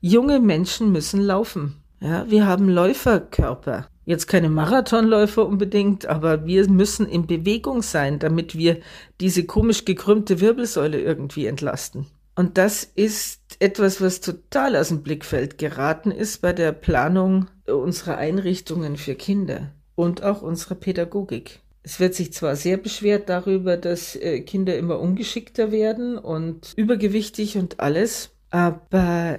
Junge 0.00 0.40
Menschen 0.40 0.92
müssen 0.92 1.20
laufen. 1.20 1.82
Ja, 2.00 2.28
wir 2.28 2.46
haben 2.46 2.68
Läuferkörper. 2.68 3.88
Jetzt 4.04 4.28
keine 4.28 4.48
Marathonläufer 4.48 5.46
unbedingt, 5.46 6.06
aber 6.06 6.46
wir 6.46 6.68
müssen 6.68 7.08
in 7.08 7.26
Bewegung 7.26 7.82
sein, 7.82 8.18
damit 8.18 8.56
wir 8.56 8.78
diese 9.20 9.44
komisch 9.44 9.84
gekrümmte 9.84 10.40
Wirbelsäule 10.40 11.00
irgendwie 11.00 11.46
entlasten. 11.46 12.06
Und 12.36 12.58
das 12.58 12.84
ist 12.84 13.40
etwas, 13.58 14.00
was 14.00 14.20
total 14.20 14.76
aus 14.76 14.88
dem 14.88 15.02
Blickfeld 15.02 15.58
geraten 15.58 16.10
ist 16.10 16.42
bei 16.42 16.52
der 16.52 16.70
Planung 16.72 17.46
unserer 17.66 18.18
Einrichtungen 18.18 18.96
für 18.96 19.14
Kinder 19.14 19.72
und 19.94 20.22
auch 20.22 20.42
unserer 20.42 20.74
Pädagogik. 20.74 21.60
Es 21.86 22.00
wird 22.00 22.16
sich 22.16 22.32
zwar 22.32 22.56
sehr 22.56 22.78
beschwert 22.78 23.28
darüber, 23.28 23.76
dass 23.76 24.16
äh, 24.16 24.40
Kinder 24.40 24.76
immer 24.76 24.98
ungeschickter 24.98 25.70
werden 25.70 26.18
und 26.18 26.72
übergewichtig 26.74 27.56
und 27.58 27.78
alles, 27.78 28.30
aber 28.50 29.36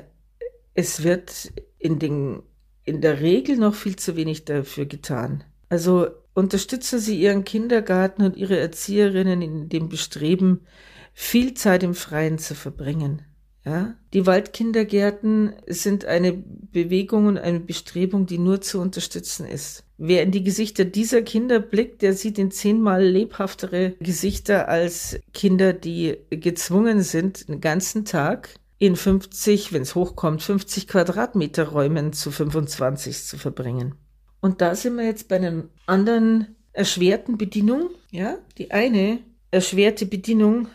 es 0.74 1.04
wird 1.04 1.52
in, 1.78 2.00
den, 2.00 2.42
in 2.86 3.02
der 3.02 3.20
Regel 3.20 3.58
noch 3.58 3.76
viel 3.76 3.98
zu 3.98 4.16
wenig 4.16 4.46
dafür 4.46 4.86
getan. 4.86 5.44
Also 5.68 6.08
unterstützen 6.34 7.00
Sie 7.00 7.20
Ihren 7.20 7.44
Kindergarten 7.44 8.24
und 8.24 8.38
Ihre 8.38 8.58
Erzieherinnen 8.58 9.42
in 9.42 9.68
dem 9.68 9.90
Bestreben, 9.90 10.62
viel 11.14 11.54
Zeit 11.54 11.84
im 11.84 11.96
Freien 11.96 12.38
zu 12.38 12.56
verbringen. 12.56 13.24
Ja? 13.68 13.96
Die 14.14 14.26
Waldkindergärten 14.26 15.54
sind 15.68 16.06
eine 16.06 16.34
Bewegung 16.34 17.26
und 17.26 17.38
eine 17.38 17.60
Bestrebung, 17.60 18.26
die 18.26 18.38
nur 18.38 18.62
zu 18.62 18.80
unterstützen 18.80 19.46
ist. 19.46 19.84
Wer 19.98 20.24
in 20.24 20.32
die 20.32 20.44
Gesichter 20.44 20.86
dieser 20.86 21.22
Kinder 21.22 21.60
blickt, 21.60 22.02
der 22.02 22.14
sieht 22.14 22.38
in 22.38 22.52
zehnmal 22.52 23.04
lebhaftere 23.04 23.96
Gesichter 24.00 24.70
als 24.70 25.20
Kinder, 25.34 25.74
die 25.74 26.18
gezwungen 26.30 27.02
sind, 27.02 27.50
den 27.50 27.62
ganzen 27.62 28.06
Tag 28.06 28.56
in 28.78 28.96
50, 28.96 29.74
wenn 29.74 29.82
es 29.82 29.96
hochkommt, 29.96 30.44
50 30.44 30.88
Quadratmeter 30.88 31.70
Räumen 31.70 32.14
zu 32.14 32.32
25 32.32 33.24
zu 33.24 33.38
verbringen. 33.38 33.96
Und 34.40 34.62
da 34.62 34.76
sind 34.76 34.96
wir 34.98 35.06
jetzt 35.06 35.28
bei 35.28 35.38
einer 35.38 35.64
anderen 35.88 36.56
erschwerten 36.74 37.38
Bedienung. 37.38 37.90
Ja, 38.12 38.38
die 38.58 38.72
eine 38.72 39.20
erschwerte 39.50 40.06
Bedienung, 40.06 40.68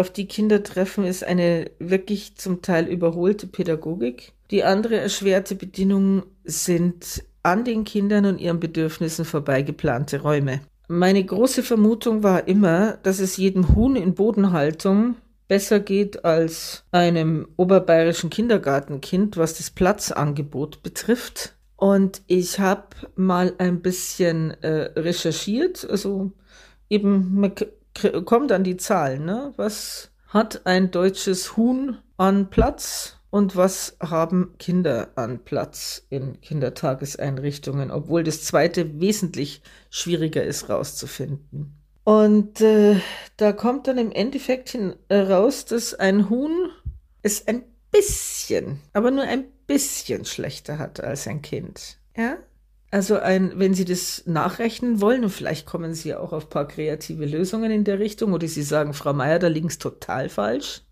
auf 0.00 0.10
die 0.10 0.26
Kinder 0.26 0.62
treffen, 0.62 1.04
ist 1.04 1.24
eine 1.24 1.70
wirklich 1.78 2.36
zum 2.36 2.62
Teil 2.62 2.86
überholte 2.86 3.46
Pädagogik. 3.46 4.32
Die 4.50 4.64
andere 4.64 4.96
erschwerte 4.96 5.54
Bedienung 5.54 6.24
sind 6.44 7.22
an 7.42 7.64
den 7.64 7.84
Kindern 7.84 8.26
und 8.26 8.40
ihren 8.40 8.60
Bedürfnissen 8.60 9.24
vorbeigeplante 9.24 10.22
Räume. 10.22 10.60
Meine 10.88 11.24
große 11.24 11.62
Vermutung 11.62 12.22
war 12.22 12.48
immer, 12.48 12.98
dass 13.02 13.20
es 13.20 13.36
jedem 13.36 13.76
Huhn 13.76 13.94
in 13.94 14.14
Bodenhaltung 14.14 15.14
besser 15.46 15.80
geht 15.80 16.24
als 16.24 16.84
einem 16.90 17.48
oberbayerischen 17.56 18.30
Kindergartenkind, 18.30 19.36
was 19.36 19.54
das 19.54 19.70
Platzangebot 19.70 20.82
betrifft. 20.82 21.54
Und 21.76 22.22
ich 22.26 22.58
habe 22.58 22.88
mal 23.16 23.54
ein 23.58 23.82
bisschen 23.82 24.50
äh, 24.62 24.90
recherchiert, 24.98 25.88
also 25.88 26.32
eben 26.88 27.34
man 27.40 27.52
kommt 28.24 28.52
an 28.52 28.64
die 28.64 28.76
Zahlen, 28.76 29.24
ne? 29.24 29.52
Was 29.56 30.10
hat 30.28 30.66
ein 30.66 30.90
deutsches 30.90 31.56
Huhn 31.56 31.98
an 32.16 32.50
Platz? 32.50 33.16
Und 33.30 33.54
was 33.54 33.96
haben 34.00 34.54
Kinder 34.58 35.10
an 35.14 35.44
Platz 35.44 36.04
in 36.10 36.40
Kindertageseinrichtungen, 36.40 37.92
obwohl 37.92 38.24
das 38.24 38.42
zweite 38.42 39.00
wesentlich 39.00 39.62
schwieriger 39.88 40.42
ist 40.42 40.68
rauszufinden. 40.68 41.76
Und 42.02 42.60
äh, 42.60 42.96
da 43.36 43.52
kommt 43.52 43.86
dann 43.86 43.98
im 43.98 44.10
Endeffekt 44.10 44.76
heraus, 45.08 45.64
dass 45.64 45.94
ein 45.94 46.28
Huhn 46.28 46.70
es 47.22 47.46
ein 47.46 47.62
bisschen, 47.92 48.80
aber 48.92 49.12
nur 49.12 49.24
ein 49.24 49.44
bisschen 49.68 50.24
schlechter 50.24 50.78
hat 50.78 50.98
als 50.98 51.28
ein 51.28 51.40
Kind. 51.40 51.98
Ja? 52.16 52.36
Also 52.90 53.18
ein, 53.18 53.52
wenn 53.56 53.74
Sie 53.74 53.84
das 53.84 54.24
nachrechnen 54.26 55.00
wollen, 55.00 55.24
und 55.24 55.30
vielleicht 55.30 55.66
kommen 55.66 55.94
Sie 55.94 56.14
auch 56.14 56.32
auf 56.32 56.46
ein 56.46 56.50
paar 56.50 56.68
kreative 56.68 57.24
Lösungen 57.24 57.70
in 57.70 57.84
der 57.84 57.98
Richtung, 57.98 58.32
oder 58.32 58.48
Sie 58.48 58.62
sagen, 58.62 58.94
Frau 58.94 59.12
Meier, 59.12 59.38
da 59.38 59.46
liegen 59.46 59.68
es 59.68 59.78
total 59.78 60.28
falsch 60.28 60.82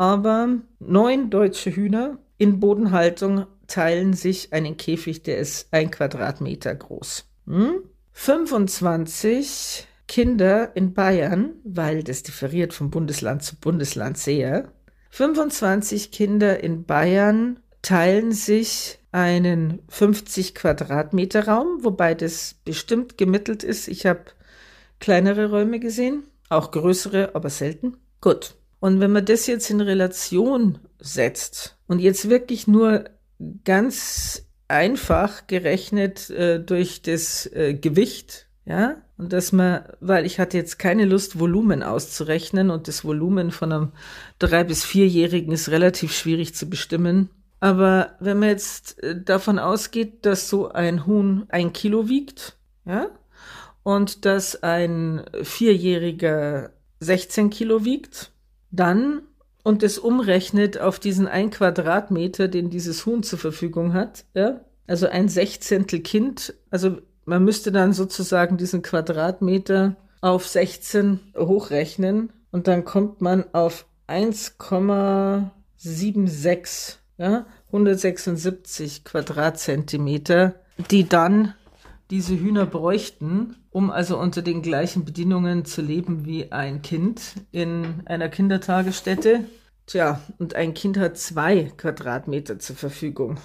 aber 0.00 0.48
neun 0.78 1.28
deutsche 1.28 1.70
Hühner 1.70 2.16
in 2.38 2.58
Bodenhaltung 2.58 3.44
teilen 3.66 4.14
sich 4.14 4.54
einen 4.54 4.78
Käfig, 4.78 5.24
der 5.24 5.36
ist 5.36 5.68
ein 5.72 5.90
Quadratmeter 5.90 6.74
groß. 6.74 7.26
Hm? 7.46 7.82
25 8.12 9.86
Kinder 10.08 10.74
in 10.74 10.94
Bayern, 10.94 11.50
weil 11.64 12.02
das 12.02 12.22
differiert 12.22 12.72
von 12.72 12.90
Bundesland 12.90 13.42
zu 13.42 13.56
Bundesland 13.56 14.16
sehr. 14.16 14.72
25 15.10 16.12
Kinder 16.12 16.64
in 16.64 16.84
Bayern 16.86 17.60
teilen 17.82 18.32
sich 18.32 18.99
einen 19.12 19.80
50 19.88 20.54
Quadratmeter 20.54 21.48
Raum, 21.48 21.78
wobei 21.82 22.14
das 22.14 22.54
bestimmt 22.64 23.18
gemittelt 23.18 23.64
ist. 23.64 23.88
Ich 23.88 24.06
habe 24.06 24.24
kleinere 25.00 25.50
Räume 25.50 25.80
gesehen, 25.80 26.24
auch 26.48 26.70
größere, 26.70 27.34
aber 27.34 27.50
selten. 27.50 27.96
Gut. 28.20 28.54
Und 28.78 29.00
wenn 29.00 29.12
man 29.12 29.24
das 29.24 29.46
jetzt 29.46 29.70
in 29.70 29.80
Relation 29.80 30.78
setzt 30.98 31.76
und 31.86 31.98
jetzt 31.98 32.30
wirklich 32.30 32.66
nur 32.66 33.04
ganz 33.64 34.46
einfach 34.68 35.46
gerechnet 35.46 36.30
äh, 36.30 36.60
durch 36.60 37.02
das 37.02 37.46
äh, 37.46 37.74
Gewicht, 37.74 38.46
ja, 38.64 39.02
und 39.16 39.32
dass 39.32 39.52
man, 39.52 39.84
weil 40.00 40.24
ich 40.24 40.38
hatte 40.38 40.56
jetzt 40.56 40.78
keine 40.78 41.04
Lust, 41.04 41.38
Volumen 41.38 41.82
auszurechnen 41.82 42.70
und 42.70 42.88
das 42.88 43.04
Volumen 43.04 43.50
von 43.50 43.72
einem 43.72 43.92
drei- 44.38 44.64
bis 44.64 44.84
vierjährigen 44.84 45.52
ist 45.52 45.70
relativ 45.70 46.16
schwierig 46.16 46.54
zu 46.54 46.70
bestimmen. 46.70 47.28
Aber 47.60 48.16
wenn 48.20 48.38
man 48.38 48.48
jetzt 48.48 49.02
äh, 49.02 49.22
davon 49.22 49.58
ausgeht, 49.58 50.24
dass 50.26 50.48
so 50.48 50.70
ein 50.70 51.06
Huhn 51.06 51.44
ein 51.48 51.72
Kilo 51.72 52.08
wiegt, 52.08 52.56
ja, 52.86 53.10
und 53.82 54.24
dass 54.24 54.62
ein 54.62 55.24
Vierjähriger 55.42 56.70
16 57.00 57.50
Kilo 57.50 57.84
wiegt, 57.84 58.32
dann 58.70 59.22
und 59.62 59.82
es 59.82 59.98
umrechnet 59.98 60.78
auf 60.78 60.98
diesen 60.98 61.28
ein 61.28 61.50
Quadratmeter, 61.50 62.48
den 62.48 62.70
dieses 62.70 63.04
Huhn 63.04 63.22
zur 63.22 63.38
Verfügung 63.38 63.92
hat, 63.92 64.24
ja, 64.34 64.60
also 64.86 65.06
ein 65.06 65.28
Sechzehntel 65.28 66.00
Kind, 66.00 66.54
also 66.70 66.96
man 67.26 67.44
müsste 67.44 67.70
dann 67.70 67.92
sozusagen 67.92 68.56
diesen 68.56 68.80
Quadratmeter 68.82 69.96
auf 70.20 70.48
16 70.48 71.20
hochrechnen 71.36 72.32
und 72.50 72.66
dann 72.66 72.84
kommt 72.84 73.20
man 73.20 73.44
auf 73.52 73.86
1,76, 74.08 76.96
ja, 77.20 77.44
176 77.66 79.04
Quadratzentimeter, 79.04 80.54
die 80.90 81.06
dann 81.06 81.54
diese 82.10 82.34
Hühner 82.34 82.64
bräuchten, 82.64 83.56
um 83.68 83.90
also 83.90 84.18
unter 84.18 84.40
den 84.40 84.62
gleichen 84.62 85.04
Bedingungen 85.04 85.66
zu 85.66 85.82
leben 85.82 86.24
wie 86.24 86.50
ein 86.50 86.80
Kind 86.80 87.34
in 87.52 88.02
einer 88.06 88.30
Kindertagesstätte. 88.30 89.44
Tja, 89.86 90.20
und 90.38 90.54
ein 90.54 90.72
Kind 90.72 90.96
hat 90.96 91.18
zwei 91.18 91.70
Quadratmeter 91.76 92.58
zur 92.58 92.76
Verfügung. 92.76 93.38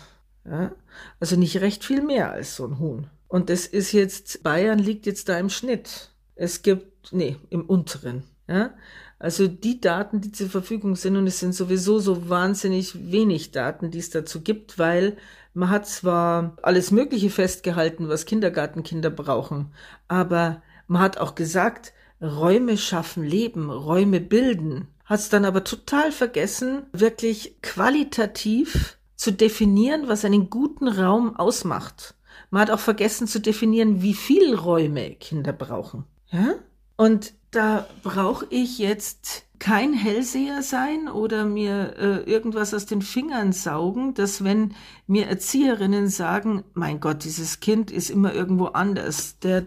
Ja? 0.46 0.72
Also 1.20 1.36
nicht 1.36 1.60
recht 1.60 1.84
viel 1.84 2.02
mehr 2.02 2.32
als 2.32 2.56
so 2.56 2.66
ein 2.66 2.80
Huhn. 2.80 3.08
Und 3.28 3.50
das 3.50 3.68
ist 3.68 3.92
jetzt, 3.92 4.42
Bayern 4.42 4.80
liegt 4.80 5.06
jetzt 5.06 5.28
da 5.28 5.38
im 5.38 5.50
Schnitt. 5.50 6.12
Es 6.36 6.62
gibt, 6.62 7.12
nee, 7.12 7.36
im 7.50 7.66
unteren. 7.66 8.24
Ja? 8.48 8.72
Also 9.18 9.48
die 9.48 9.80
Daten, 9.80 10.22
die 10.22 10.32
zur 10.32 10.50
Verfügung 10.50 10.96
sind, 10.96 11.16
und 11.16 11.28
es 11.28 11.40
sind 11.40 11.54
sowieso 11.54 12.00
so 12.00 12.30
wahnsinnig 12.30 13.12
wenig 13.12 13.52
Daten, 13.52 13.92
die 13.92 14.00
es 14.00 14.10
dazu 14.10 14.42
gibt, 14.42 14.78
weil 14.78 15.18
man 15.54 15.70
hat 15.70 15.88
zwar 15.88 16.58
alles 16.62 16.92
Mögliche 16.92 17.30
festgehalten, 17.30 18.10
was 18.10 18.26
Kindergartenkinder 18.26 19.10
brauchen, 19.10 19.74
aber 20.08 20.62
man 20.88 21.02
hat 21.02 21.18
auch 21.18 21.36
gesagt, 21.36 21.94
Räume 22.22 22.78
schaffen 22.78 23.24
Leben, 23.24 23.70
Räume 23.70 24.20
bilden. 24.20 24.88
Hat 25.06 25.20
es 25.20 25.30
dann 25.30 25.46
aber 25.46 25.64
total 25.64 26.12
vergessen, 26.12 26.84
wirklich 26.92 27.62
qualitativ 27.62 28.98
zu 29.16 29.32
definieren, 29.32 30.08
was 30.08 30.26
einen 30.26 30.50
guten 30.50 30.88
Raum 30.88 31.36
ausmacht. 31.36 32.16
Man 32.50 32.62
hat 32.62 32.72
auch 32.72 32.80
vergessen 32.80 33.28
zu 33.28 33.40
definieren, 33.40 34.02
wie 34.02 34.14
viel 34.14 34.56
Räume 34.56 35.12
Kinder 35.16 35.54
brauchen. 35.54 36.06
Ja? 36.28 36.56
Und 36.98 37.34
da 37.52 37.88
brauche 38.04 38.48
ich 38.50 38.80
jetzt 38.80 39.46
kein 39.60 39.94
Hellseher 39.94 40.62
sein 40.62 41.08
oder 41.08 41.46
mir 41.46 41.96
äh, 41.98 42.30
irgendwas 42.30 42.74
aus 42.74 42.86
den 42.86 43.02
Fingern 43.02 43.54
saugen, 43.54 44.14
dass 44.14 44.44
wenn 44.44 44.76
mir 45.08 45.28
Erzieherinnen 45.28 46.10
sagen, 46.10 46.64
mein 46.74 47.00
Gott, 47.00 47.24
dieses 47.24 47.62
Kind 47.62 47.90
ist 47.92 48.10
immer 48.10 48.34
irgendwo 48.34 48.66
anders, 48.66 49.40
der, 49.40 49.66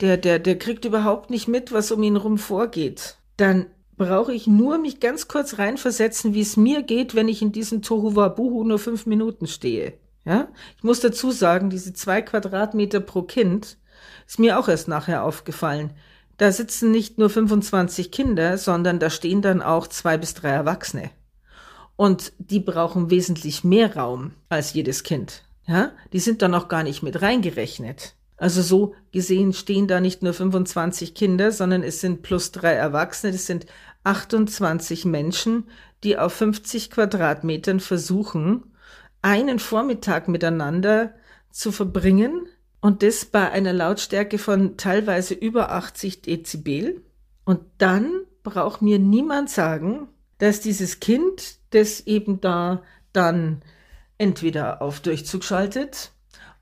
der, 0.00 0.16
der, 0.16 0.38
der 0.38 0.58
kriegt 0.58 0.84
überhaupt 0.84 1.30
nicht 1.30 1.48
mit, 1.48 1.72
was 1.72 1.92
um 1.92 2.02
ihn 2.02 2.16
rum 2.16 2.38
vorgeht, 2.38 3.18
dann 3.36 3.66
brauche 3.96 4.32
ich 4.32 4.46
nur 4.46 4.78
mich 4.78 5.00
ganz 5.00 5.28
kurz 5.28 5.58
reinversetzen, 5.58 6.34
wie 6.34 6.40
es 6.40 6.56
mir 6.56 6.82
geht, 6.82 7.14
wenn 7.14 7.28
ich 7.28 7.42
in 7.42 7.52
diesem 7.52 7.82
Tohuwabuhu 7.82 8.64
nur 8.64 8.78
fünf 8.78 9.06
Minuten 9.06 9.46
stehe. 9.46 9.94
Ja, 10.24 10.48
ich 10.76 10.82
muss 10.82 11.00
dazu 11.00 11.30
sagen, 11.30 11.70
diese 11.70 11.92
zwei 11.92 12.20
Quadratmeter 12.20 13.00
pro 13.00 13.22
Kind 13.22 13.78
ist 14.26 14.40
mir 14.40 14.58
auch 14.58 14.68
erst 14.68 14.88
nachher 14.88 15.22
aufgefallen 15.22 15.92
da 16.36 16.52
sitzen 16.52 16.90
nicht 16.90 17.18
nur 17.18 17.30
25 17.30 18.10
Kinder, 18.10 18.58
sondern 18.58 18.98
da 18.98 19.10
stehen 19.10 19.42
dann 19.42 19.62
auch 19.62 19.86
zwei 19.86 20.18
bis 20.18 20.34
drei 20.34 20.50
Erwachsene. 20.50 21.10
Und 21.96 22.32
die 22.38 22.60
brauchen 22.60 23.10
wesentlich 23.10 23.64
mehr 23.64 23.96
Raum 23.96 24.32
als 24.48 24.74
jedes 24.74 25.02
Kind. 25.02 25.42
Ja, 25.66 25.92
die 26.12 26.20
sind 26.20 26.42
dann 26.42 26.54
auch 26.54 26.68
gar 26.68 26.82
nicht 26.82 27.02
mit 27.02 27.22
reingerechnet. 27.22 28.14
Also 28.36 28.60
so 28.60 28.94
gesehen 29.12 29.54
stehen 29.54 29.88
da 29.88 30.00
nicht 30.00 30.22
nur 30.22 30.34
25 30.34 31.14
Kinder, 31.14 31.52
sondern 31.52 31.82
es 31.82 32.00
sind 32.00 32.22
plus 32.22 32.52
drei 32.52 32.72
Erwachsene, 32.72 33.32
das 33.32 33.46
sind 33.46 33.66
28 34.04 35.06
Menschen, 35.06 35.64
die 36.04 36.18
auf 36.18 36.34
50 36.34 36.90
Quadratmetern 36.90 37.80
versuchen, 37.80 38.74
einen 39.22 39.58
Vormittag 39.58 40.28
miteinander 40.28 41.14
zu 41.50 41.72
verbringen, 41.72 42.46
und 42.80 43.02
das 43.02 43.24
bei 43.24 43.50
einer 43.50 43.72
Lautstärke 43.72 44.38
von 44.38 44.76
teilweise 44.76 45.34
über 45.34 45.72
80 45.72 46.22
Dezibel. 46.22 47.02
Und 47.44 47.60
dann 47.78 48.22
braucht 48.42 48.82
mir 48.82 48.98
niemand 48.98 49.50
sagen, 49.50 50.08
dass 50.38 50.60
dieses 50.60 51.00
Kind, 51.00 51.56
das 51.70 52.00
eben 52.06 52.40
da 52.40 52.82
dann 53.12 53.62
entweder 54.18 54.82
auf 54.82 55.00
Durchzug 55.00 55.44
schaltet 55.44 56.12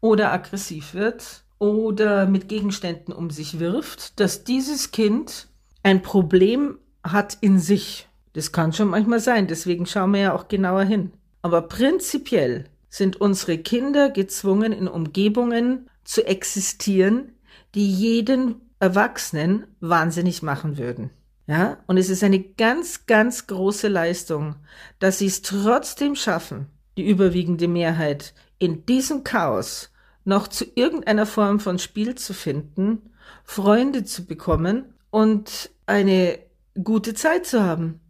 oder 0.00 0.32
aggressiv 0.32 0.94
wird 0.94 1.44
oder 1.58 2.26
mit 2.26 2.48
Gegenständen 2.48 3.12
um 3.12 3.30
sich 3.30 3.58
wirft, 3.58 4.18
dass 4.20 4.44
dieses 4.44 4.90
Kind 4.90 5.48
ein 5.82 6.02
Problem 6.02 6.78
hat 7.02 7.38
in 7.40 7.58
sich. 7.58 8.08
Das 8.32 8.52
kann 8.52 8.72
schon 8.72 8.88
manchmal 8.88 9.20
sein, 9.20 9.46
deswegen 9.46 9.86
schauen 9.86 10.12
wir 10.12 10.20
ja 10.20 10.34
auch 10.34 10.48
genauer 10.48 10.84
hin. 10.84 11.12
Aber 11.42 11.62
prinzipiell 11.62 12.64
sind 12.88 13.20
unsere 13.20 13.58
Kinder 13.58 14.10
gezwungen, 14.10 14.72
in 14.72 14.88
Umgebungen 14.88 15.90
zu 16.04 16.26
existieren, 16.26 17.32
die 17.74 17.90
jeden 17.90 18.60
Erwachsenen 18.78 19.66
wahnsinnig 19.80 20.42
machen 20.42 20.78
würden. 20.78 21.10
Ja, 21.46 21.78
und 21.86 21.98
es 21.98 22.08
ist 22.08 22.24
eine 22.24 22.40
ganz, 22.40 23.06
ganz 23.06 23.46
große 23.46 23.88
Leistung, 23.88 24.56
dass 24.98 25.18
sie 25.18 25.26
es 25.26 25.42
trotzdem 25.42 26.14
schaffen, 26.14 26.68
die 26.96 27.06
überwiegende 27.06 27.68
Mehrheit 27.68 28.34
in 28.58 28.86
diesem 28.86 29.24
Chaos 29.24 29.90
noch 30.24 30.48
zu 30.48 30.64
irgendeiner 30.74 31.26
Form 31.26 31.60
von 31.60 31.78
Spiel 31.78 32.14
zu 32.14 32.32
finden, 32.32 33.10
Freunde 33.44 34.04
zu 34.04 34.24
bekommen 34.24 34.94
und 35.10 35.70
eine 35.86 36.38
gute 36.82 37.12
Zeit 37.14 37.46
zu 37.46 37.62
haben. 37.62 38.00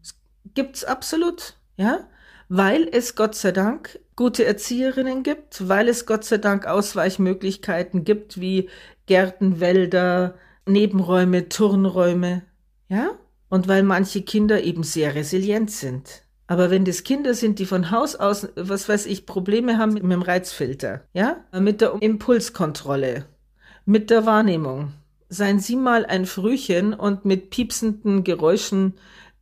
Gibt's 0.55 0.85
absolut, 0.85 1.57
ja, 1.77 2.07
weil 2.49 2.89
es 2.91 3.15
Gott 3.15 3.35
sei 3.35 3.53
Dank 3.53 3.99
gute 4.17 4.45
Erzieherinnen 4.45 5.23
gibt, 5.23 5.69
weil 5.69 5.89
es 5.89 6.07
Gott 6.07 6.25
sei 6.25 6.39
Dank 6.39 6.67
Ausweichmöglichkeiten 6.67 8.05
gibt 8.05 8.41
wie 8.41 8.69
Gärten, 9.07 9.61
Wälder, 9.61 10.35
Nebenräume, 10.67 11.49
Turnräume, 11.49 12.43
ja? 12.89 13.11
Und 13.49 13.69
weil 13.69 13.83
manche 13.83 14.23
Kinder 14.23 14.63
eben 14.63 14.83
sehr 14.83 15.15
resilient 15.15 15.71
sind. 15.71 16.23
Aber 16.47 16.71
wenn 16.71 16.85
das 16.85 17.05
Kinder 17.05 17.35
sind, 17.35 17.59
die 17.59 17.67
von 17.67 17.91
Haus 17.91 18.17
aus, 18.17 18.49
was 18.57 18.89
weiß 18.89 19.07
ich, 19.07 19.27
Probleme 19.27 19.79
haben 19.79 19.95
mit 19.95 20.03
dem 20.03 20.23
Reizfilter, 20.23 21.03
ja? 21.13 21.45
Mit 21.59 21.81
der 21.81 21.97
Impulskontrolle, 22.01 23.27
mit 23.85 24.11
der 24.11 24.27
Wahrnehmung. 24.27 24.93
Seien 25.29 25.59
Sie 25.59 25.77
mal 25.77 26.05
ein 26.07 26.27
Frühchen 26.27 26.95
und 26.95 27.25
mit 27.25 27.51
piepsenden 27.51 28.25
Geräuschen 28.25 28.95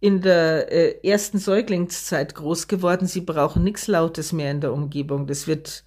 in 0.02 0.20
der 0.20 0.72
äh, 0.72 1.08
ersten 1.08 1.38
Säuglingszeit 1.38 2.34
groß 2.34 2.66
geworden. 2.66 3.06
Sie 3.06 3.20
brauchen 3.20 3.62
nichts 3.62 3.86
Lautes 3.86 4.32
mehr 4.32 4.50
in 4.50 4.60
der 4.60 4.72
Umgebung. 4.72 5.28
Das 5.28 5.46
wird, 5.46 5.84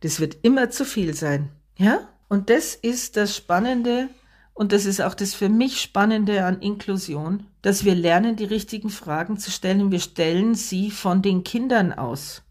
das 0.00 0.20
wird 0.20 0.36
immer 0.42 0.70
zu 0.70 0.84
viel 0.84 1.14
sein. 1.14 1.50
Ja? 1.76 2.08
Und 2.28 2.48
das 2.48 2.76
ist 2.76 3.16
das 3.16 3.34
Spannende 3.34 4.08
und 4.54 4.70
das 4.70 4.86
ist 4.86 5.02
auch 5.02 5.14
das 5.14 5.34
für 5.34 5.48
mich 5.48 5.80
Spannende 5.80 6.44
an 6.44 6.60
Inklusion, 6.60 7.48
dass 7.62 7.84
wir 7.84 7.96
lernen, 7.96 8.36
die 8.36 8.44
richtigen 8.44 8.88
Fragen 8.88 9.36
zu 9.36 9.50
stellen. 9.50 9.90
Wir 9.90 9.98
stellen 9.98 10.54
sie 10.54 10.92
von 10.92 11.20
den 11.20 11.42
Kindern 11.42 11.92
aus. 11.92 12.42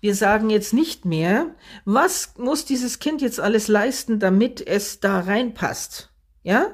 Wir 0.00 0.14
sagen 0.14 0.48
jetzt 0.48 0.72
nicht 0.72 1.04
mehr, 1.04 1.56
was 1.84 2.34
muss 2.38 2.64
dieses 2.64 3.00
Kind 3.00 3.20
jetzt 3.20 3.40
alles 3.40 3.66
leisten, 3.66 4.20
damit 4.20 4.64
es 4.64 5.00
da 5.00 5.18
reinpasst? 5.18 6.10
Ja? 6.44 6.66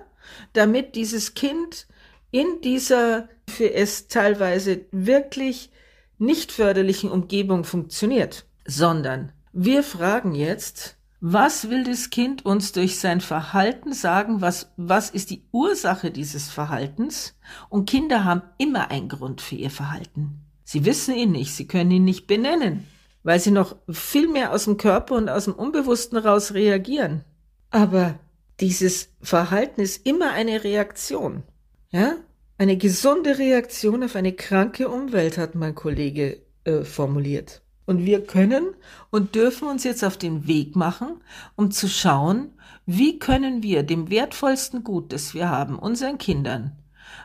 Damit 0.52 0.94
dieses 0.94 1.32
Kind 1.32 1.86
in 2.30 2.60
dieser 2.62 3.28
für 3.48 3.72
es 3.72 4.08
teilweise 4.08 4.86
wirklich 4.90 5.70
nicht 6.18 6.52
förderlichen 6.52 7.10
Umgebung 7.10 7.64
funktioniert, 7.64 8.44
sondern 8.66 9.32
wir 9.52 9.82
fragen 9.82 10.34
jetzt, 10.34 10.96
was 11.20 11.68
will 11.68 11.82
das 11.82 12.10
Kind 12.10 12.44
uns 12.44 12.72
durch 12.72 13.00
sein 13.00 13.20
Verhalten 13.20 13.92
sagen? 13.92 14.40
Was, 14.40 14.72
was 14.76 15.10
ist 15.10 15.30
die 15.30 15.42
Ursache 15.50 16.12
dieses 16.12 16.48
Verhaltens? 16.48 17.34
Und 17.68 17.90
Kinder 17.90 18.24
haben 18.24 18.42
immer 18.56 18.90
einen 18.90 19.08
Grund 19.08 19.40
für 19.40 19.56
ihr 19.56 19.70
Verhalten. 19.70 20.44
Sie 20.62 20.84
wissen 20.84 21.14
ihn 21.14 21.32
nicht, 21.32 21.54
sie 21.54 21.66
können 21.66 21.90
ihn 21.90 22.04
nicht 22.04 22.26
benennen, 22.28 22.86
weil 23.24 23.40
sie 23.40 23.50
noch 23.50 23.74
viel 23.90 24.28
mehr 24.28 24.52
aus 24.52 24.64
dem 24.64 24.76
Körper 24.76 25.16
und 25.16 25.28
aus 25.28 25.46
dem 25.46 25.54
Unbewussten 25.54 26.18
raus 26.18 26.54
reagieren. 26.54 27.24
Aber 27.70 28.18
dieses 28.60 29.08
Verhalten 29.20 29.80
ist 29.80 30.06
immer 30.06 30.32
eine 30.32 30.62
Reaktion. 30.62 31.42
Ja? 31.90 32.16
Eine 32.58 32.76
gesunde 32.76 33.38
Reaktion 33.38 34.02
auf 34.02 34.16
eine 34.16 34.32
kranke 34.32 34.88
Umwelt, 34.88 35.38
hat 35.38 35.54
mein 35.54 35.74
Kollege 35.74 36.42
äh, 36.64 36.82
formuliert. 36.82 37.62
Und 37.86 38.04
wir 38.04 38.26
können 38.26 38.74
und 39.10 39.34
dürfen 39.34 39.68
uns 39.68 39.84
jetzt 39.84 40.04
auf 40.04 40.18
den 40.18 40.46
Weg 40.46 40.76
machen, 40.76 41.22
um 41.56 41.70
zu 41.70 41.88
schauen, 41.88 42.52
wie 42.84 43.18
können 43.18 43.62
wir 43.62 43.82
dem 43.82 44.10
wertvollsten 44.10 44.84
Gut, 44.84 45.12
das 45.12 45.32
wir 45.34 45.48
haben, 45.48 45.78
unseren 45.78 46.18
Kindern, 46.18 46.76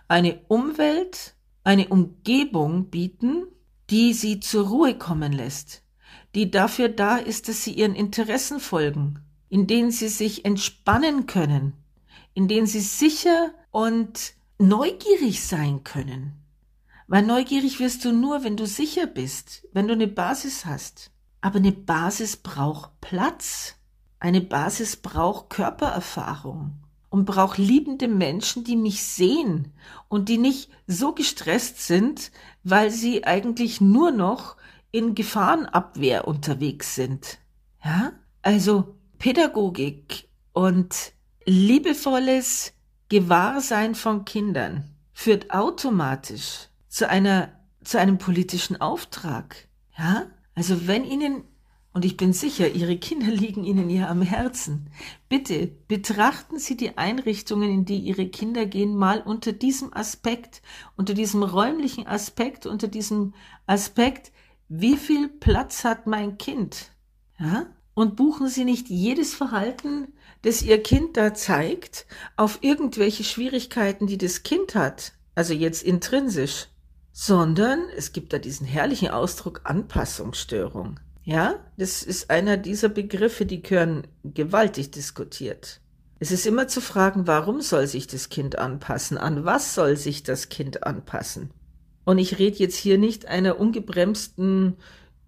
eine 0.08 0.39
Umwelt, 0.47 1.36
eine 1.63 1.89
Umgebung 1.89 2.89
bieten, 2.89 3.47
die 3.89 4.13
sie 4.13 4.39
zur 4.39 4.67
Ruhe 4.67 4.97
kommen 4.97 5.34
lässt, 5.34 5.84
die 6.36 6.52
dafür 6.52 6.89
da 6.89 7.17
ist, 7.17 7.49
dass 7.49 7.63
sie 7.63 7.73
ihren 7.73 7.95
Interessen 7.95 8.60
folgen, 8.60 9.19
in 9.49 9.67
denen 9.67 9.91
sie 9.91 10.08
sich 10.08 10.45
entspannen 10.45 11.26
können, 11.26 11.73
in 12.34 12.47
denen 12.47 12.67
sie 12.67 12.80
sicher 12.80 13.54
und 13.71 14.34
neugierig 14.67 15.43
sein 15.45 15.84
können. 15.84 16.34
Weil 17.08 17.23
neugierig 17.23 17.80
wirst 17.80 18.06
du 18.06 18.12
nur, 18.12 18.43
wenn 18.43 18.58
du 18.58 18.65
sicher 18.65 19.08
bist, 19.08 19.67
wenn 19.73 19.88
du 19.88 19.93
eine 19.93 20.08
Basis 20.08 20.65
hast. 20.65 21.12
Aber 21.41 21.58
eine 21.58 21.71
Basis 21.71 22.38
braucht 22.38 23.02
Platz. 23.02 23.76
Eine 24.19 24.41
Basis 24.41 24.95
braucht 24.95 25.49
Körpererfahrung 25.49 26.76
und 27.10 27.26
braucht 27.26 27.58
liebende 27.58 28.08
Menschen, 28.08 28.63
die 28.63 28.78
mich 28.78 29.04
sehen 29.04 29.73
und 30.08 30.30
die 30.30 30.38
nicht 30.38 30.69
so 30.88 31.13
gestresst 31.13 31.86
sind, 31.86 32.32
weil 32.63 32.89
sie 32.89 33.26
eigentlich 33.26 33.82
nur 33.82 34.12
noch 34.12 34.56
in 34.91 35.13
Gefahrenabwehr 35.13 36.28
unterwegs 36.28 36.95
sind. 36.95 37.38
Ja? 37.84 38.13
Also 38.41 38.95
Pädagogik 39.19 40.30
und 40.54 41.13
liebevolles 41.45 42.73
Gewahrsein 43.13 43.93
von 43.93 44.26
Kindern 44.26 44.86
führt 45.12 45.52
automatisch 45.52 46.69
zu 46.88 47.08
einer, 47.08 47.49
zu 47.84 47.99
einem 47.99 48.17
politischen 48.17 48.82
Auftrag. 48.82 49.67
Ja? 49.95 50.32
Also 50.56 50.88
wenn 50.88 51.06
Ihnen, 51.06 51.43
und 51.93 52.06
ich 52.06 52.17
bin 52.17 52.34
sicher, 52.34 52.71
Ihre 52.71 52.97
Kinder 52.97 53.28
liegen 53.32 53.65
Ihnen 53.65 53.91
ja 53.91 54.10
am 54.10 54.23
Herzen, 54.23 54.89
bitte 55.30 55.67
betrachten 55.88 56.58
Sie 56.58 56.76
die 56.76 56.97
Einrichtungen, 56.97 57.69
in 57.69 57.86
die 57.86 57.99
Ihre 57.99 58.30
Kinder 58.30 58.65
gehen, 58.65 58.95
mal 58.95 59.21
unter 59.21 59.52
diesem 59.52 59.93
Aspekt, 59.93 60.63
unter 60.95 61.13
diesem 61.13 61.43
räumlichen 61.43 62.08
Aspekt, 62.08 62.65
unter 62.65 62.88
diesem 62.88 63.36
Aspekt, 63.67 64.32
wie 64.69 64.97
viel 64.97 65.28
Platz 65.28 65.84
hat 65.84 66.08
mein 66.08 66.39
Kind? 66.39 66.89
Ja? 67.39 67.67
Und 67.93 68.15
buchen 68.15 68.47
Sie 68.47 68.65
nicht 68.65 68.89
jedes 68.89 69.36
Verhalten, 69.36 70.08
das 70.44 70.62
Ihr 70.62 70.84
Kind 70.84 71.18
da 71.18 71.34
zeigt, 71.34 72.06
auf 72.38 72.60
irgendwelche 72.62 73.24
Schwierigkeiten, 73.24 74.08
die 74.08 74.18
das 74.18 74.44
Kind 74.44 74.76
hat, 74.76 75.14
also 75.36 75.54
jetzt 75.54 75.84
intrinsisch, 75.84 76.68
sondern 77.12 77.80
es 77.96 78.12
gibt 78.12 78.34
da 78.34 78.40
diesen 78.40 78.68
herrlichen 78.68 79.10
Ausdruck 79.10 79.62
Anpassungsstörung. 79.64 81.00
Ja, 81.24 81.56
das 81.78 82.04
ist 82.04 82.30
einer 82.30 82.58
dieser 82.58 82.90
Begriffe, 82.90 83.46
die 83.46 83.62
gehören 83.62 84.06
gewaltig 84.24 84.92
diskutiert. 84.92 85.80
Es 86.20 86.32
ist 86.32 86.46
immer 86.46 86.68
zu 86.68 86.82
fragen, 86.82 87.28
warum 87.28 87.62
soll 87.62 87.88
sich 87.88 88.08
das 88.08 88.30
Kind 88.30 88.58
anpassen? 88.58 89.18
An 89.18 89.46
was 89.46 89.74
soll 89.74 89.96
sich 89.96 90.24
das 90.24 90.50
Kind 90.50 90.84
anpassen? 90.84 91.52
Und 92.06 92.18
ich 92.18 92.40
rede 92.40 92.58
jetzt 92.58 92.76
hier 92.76 92.98
nicht 92.98 93.28
einer 93.28 93.60
ungebremsten 93.60 94.76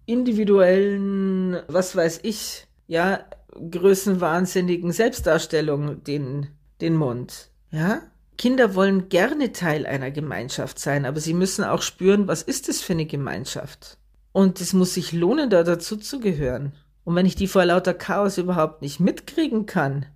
individuellen, 0.04 1.58
was 1.68 1.96
weiß 1.96 2.20
ich, 2.22 2.66
ja, 2.86 3.24
größenwahnsinnigen 3.52 4.92
Selbstdarstellung 4.92 6.02
den, 6.04 6.48
den 6.80 6.96
Mund. 6.96 7.50
Ja? 7.70 8.02
Kinder 8.38 8.74
wollen 8.74 9.08
gerne 9.08 9.52
Teil 9.52 9.86
einer 9.86 10.10
Gemeinschaft 10.10 10.78
sein, 10.78 11.06
aber 11.06 11.20
sie 11.20 11.34
müssen 11.34 11.64
auch 11.64 11.82
spüren, 11.82 12.28
was 12.28 12.42
ist 12.42 12.68
es 12.68 12.82
für 12.82 12.92
eine 12.92 13.06
Gemeinschaft? 13.06 13.98
Und 14.32 14.60
es 14.60 14.74
muss 14.74 14.94
sich 14.94 15.12
lohnen, 15.12 15.48
da 15.48 15.62
dazu 15.62 15.96
zu 15.96 16.20
gehören. 16.20 16.72
Und 17.04 17.14
wenn 17.14 17.24
ich 17.24 17.36
die 17.36 17.46
vor 17.46 17.64
lauter 17.64 17.94
Chaos 17.94 18.36
überhaupt 18.36 18.82
nicht 18.82 19.00
mitkriegen 19.00 19.64
kann, 19.64 20.06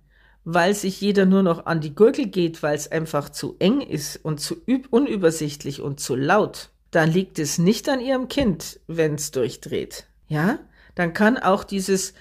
weil 0.43 0.75
sich 0.75 1.01
jeder 1.01 1.25
nur 1.25 1.43
noch 1.43 1.65
an 1.65 1.81
die 1.81 1.95
Gurgel 1.95 2.27
geht, 2.27 2.61
weil 2.61 2.75
es 2.75 2.91
einfach 2.91 3.29
zu 3.29 3.55
eng 3.59 3.81
ist 3.81 4.17
und 4.17 4.39
zu 4.39 4.61
unübersichtlich 4.89 5.81
und 5.81 5.99
zu 5.99 6.15
laut, 6.15 6.69
dann 6.91 7.11
liegt 7.11 7.39
es 7.39 7.57
nicht 7.57 7.87
an 7.89 7.99
ihrem 7.99 8.27
Kind, 8.27 8.79
wenn 8.87 9.15
es 9.15 9.31
durchdreht. 9.31 10.05
Ja? 10.27 10.59
Dann 10.95 11.13
kann 11.13 11.37
auch 11.37 11.63
dieses 11.63 12.13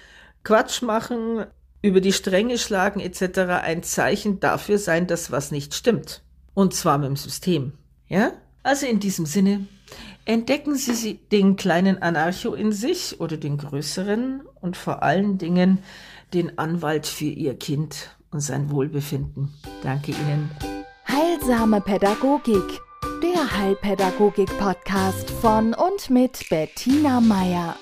Quatsch 0.45 0.83
machen, 0.83 1.45
über 1.83 2.01
die 2.01 2.13
Stränge 2.13 2.59
schlagen 2.59 3.01
etc. 3.01 3.39
ein 3.63 3.83
Zeichen 3.83 4.41
dafür 4.41 4.79
sein, 4.79 5.07
dass 5.07 5.31
was 5.31 5.51
nicht 5.51 5.75
stimmt. 5.75 6.23
Und 6.55 6.75
zwar 6.75 6.99
mit 6.99 7.09
dem 7.09 7.17
System. 7.17 7.73
Ja? 8.09 8.33
Also 8.63 8.87
in 8.87 9.01
diesem 9.01 9.25
Sinne, 9.25 9.67
entdecken 10.25 10.75
Sie 10.75 11.15
den 11.15 11.57
kleinen 11.57 12.03
Anarcho 12.03 12.55
in 12.55 12.73
sich 12.73 13.21
oder 13.21 13.37
den 13.37 13.57
größeren 13.57 14.43
und 14.61 14.77
vor 14.77 15.03
allen 15.03 15.39
Dingen 15.39 15.79
den 16.35 16.59
Anwalt 16.59 17.07
für 17.07 17.25
Ihr 17.25 17.57
Kind 17.57 18.17
und 18.31 18.41
sein 18.41 18.71
Wohlbefinden. 18.71 19.55
Danke 19.83 20.13
Ihnen. 20.13 20.51
Heilsame 21.09 21.81
Pädagogik 21.81 22.81
der 23.23 23.59
Heilpädagogik-Podcast 23.59 25.31
von 25.31 25.75
und 25.75 26.09
mit 26.11 26.49
Bettina 26.49 27.21
Meier. 27.21 27.77